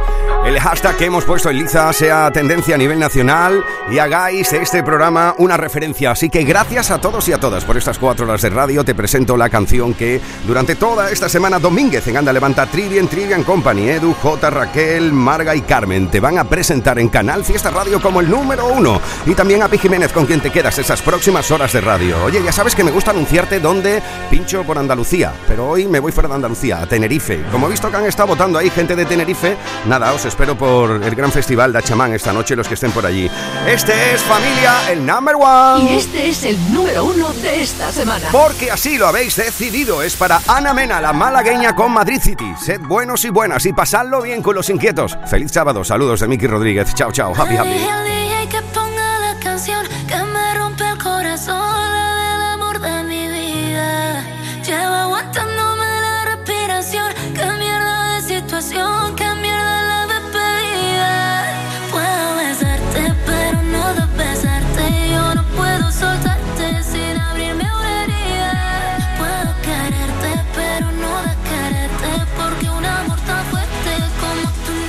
el 0.45 0.59
hashtag 0.59 0.97
que 0.97 1.05
hemos 1.05 1.25
puesto 1.25 1.51
en 1.51 1.59
Liza 1.59 1.93
sea 1.93 2.31
tendencia 2.31 2.73
a 2.73 2.77
nivel 2.79 2.97
nacional 2.97 3.63
y 3.91 3.99
hagáis 3.99 4.49
de 4.49 4.63
este 4.63 4.81
programa 4.81 5.35
una 5.37 5.57
referencia. 5.57 6.09
Así 6.09 6.31
que 6.31 6.43
gracias 6.43 6.89
a 6.89 6.99
todos 6.99 7.27
y 7.27 7.33
a 7.33 7.39
todas 7.39 7.63
por 7.65 7.77
estas 7.77 7.99
cuatro 7.99 8.25
horas 8.25 8.41
de 8.41 8.49
radio. 8.49 8.83
Te 8.83 8.95
presento 8.95 9.37
la 9.37 9.49
canción 9.51 9.93
que 9.93 10.19
durante 10.47 10.75
toda 10.75 11.11
esta 11.11 11.29
semana 11.29 11.59
Domínguez 11.59 12.07
en 12.07 12.17
Anda 12.17 12.33
Levanta 12.33 12.65
Trivian 12.65 13.07
Trivian 13.07 13.43
Company, 13.43 13.89
Edu, 13.89 14.15
J, 14.15 14.49
Raquel, 14.49 15.13
Marga 15.13 15.55
y 15.55 15.61
Carmen 15.61 16.09
te 16.09 16.19
van 16.19 16.39
a 16.39 16.45
presentar 16.45 16.97
en 16.97 17.09
Canal 17.09 17.45
Fiesta 17.45 17.69
Radio 17.69 18.01
como 18.01 18.21
el 18.21 18.29
número 18.29 18.65
uno. 18.65 18.99
Y 19.27 19.35
también 19.35 19.61
a 19.61 19.67
Pi 19.67 19.77
Jiménez 19.77 20.11
con 20.11 20.25
quien 20.25 20.41
te 20.41 20.49
quedas 20.49 20.79
esas 20.79 21.03
próximas 21.03 21.51
horas 21.51 21.71
de 21.73 21.81
radio. 21.81 22.23
Oye, 22.23 22.41
ya 22.43 22.51
sabes 22.51 22.73
que 22.73 22.83
me 22.83 22.91
gusta 22.91 23.11
anunciarte 23.11 23.59
dónde 23.59 24.01
pincho 24.31 24.63
por 24.63 24.79
Andalucía, 24.79 25.10
pero 25.47 25.67
hoy 25.67 25.87
me 25.87 25.99
voy 25.99 26.11
fuera 26.11 26.29
de 26.29 26.35
Andalucía, 26.35 26.81
a 26.81 26.85
Tenerife. 26.85 27.43
Como 27.51 27.67
he 27.67 27.71
visto 27.71 27.91
que 27.91 27.97
han 27.97 28.05
estado 28.05 28.29
votando 28.29 28.57
ahí 28.57 28.69
gente 28.69 28.95
de 28.95 29.05
Tenerife, 29.05 29.57
nada, 29.85 30.13
os 30.13 30.23
espero 30.23 30.57
por 30.57 31.03
el 31.03 31.15
gran 31.15 31.31
festival 31.31 31.73
de 31.73 31.79
Achamán 31.79 32.13
esta 32.13 32.31
noche, 32.31 32.55
los 32.55 32.67
que 32.67 32.75
estén 32.75 32.91
por 32.91 33.05
allí. 33.05 33.29
Este 33.67 34.13
es 34.13 34.21
familia, 34.21 34.89
el 34.89 35.05
number 35.05 35.35
one. 35.35 35.91
Y 35.91 35.97
este 35.97 36.29
es 36.29 36.43
el 36.45 36.73
número 36.73 37.03
uno 37.03 37.33
de 37.33 37.61
esta 37.61 37.91
semana. 37.91 38.25
Porque 38.31 38.71
así 38.71 38.97
lo 38.97 39.07
habéis 39.07 39.35
decidido. 39.35 40.01
Es 40.01 40.15
para 40.15 40.39
Ana 40.47 40.73
Mena, 40.73 41.01
la 41.01 41.11
malagueña 41.11 41.75
con 41.75 41.91
Madrid 41.91 42.21
City. 42.21 42.53
Sed 42.57 42.79
buenos 42.79 43.25
y 43.25 43.29
buenas 43.29 43.65
y 43.65 43.73
pasadlo 43.73 44.21
bien 44.21 44.41
con 44.41 44.55
los 44.55 44.69
inquietos. 44.69 45.17
Feliz 45.27 45.51
sábado. 45.51 45.83
Saludos 45.83 46.21
de 46.21 46.27
Miki 46.29 46.47
Rodríguez. 46.47 46.93
Chao, 46.93 47.11
chao. 47.11 47.33
Happy, 47.35 47.57
happy. 47.57 48.90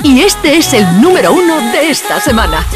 Y 0.04 0.20
este 0.20 0.56
es 0.56 0.72
el 0.72 1.00
número 1.00 1.32
uno 1.32 1.56
de 1.72 1.90
esta 1.90 2.20
semana. 2.20 2.66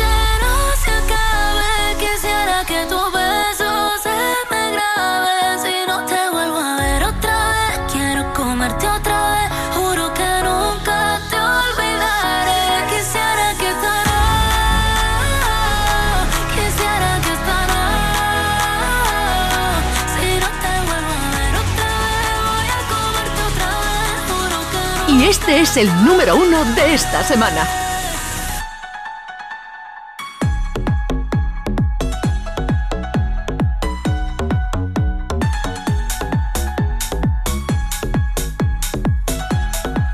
Este 25.28 25.60
es 25.60 25.76
el 25.76 25.88
número 26.04 26.36
uno 26.36 26.64
de 26.76 26.94
esta 26.94 27.24
semana. 27.24 27.66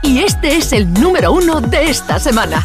Y 0.02 0.20
este 0.20 0.56
es 0.56 0.72
el 0.72 0.92
número 0.94 1.32
uno 1.32 1.60
de 1.60 1.90
esta 1.90 2.18
semana. 2.18 2.64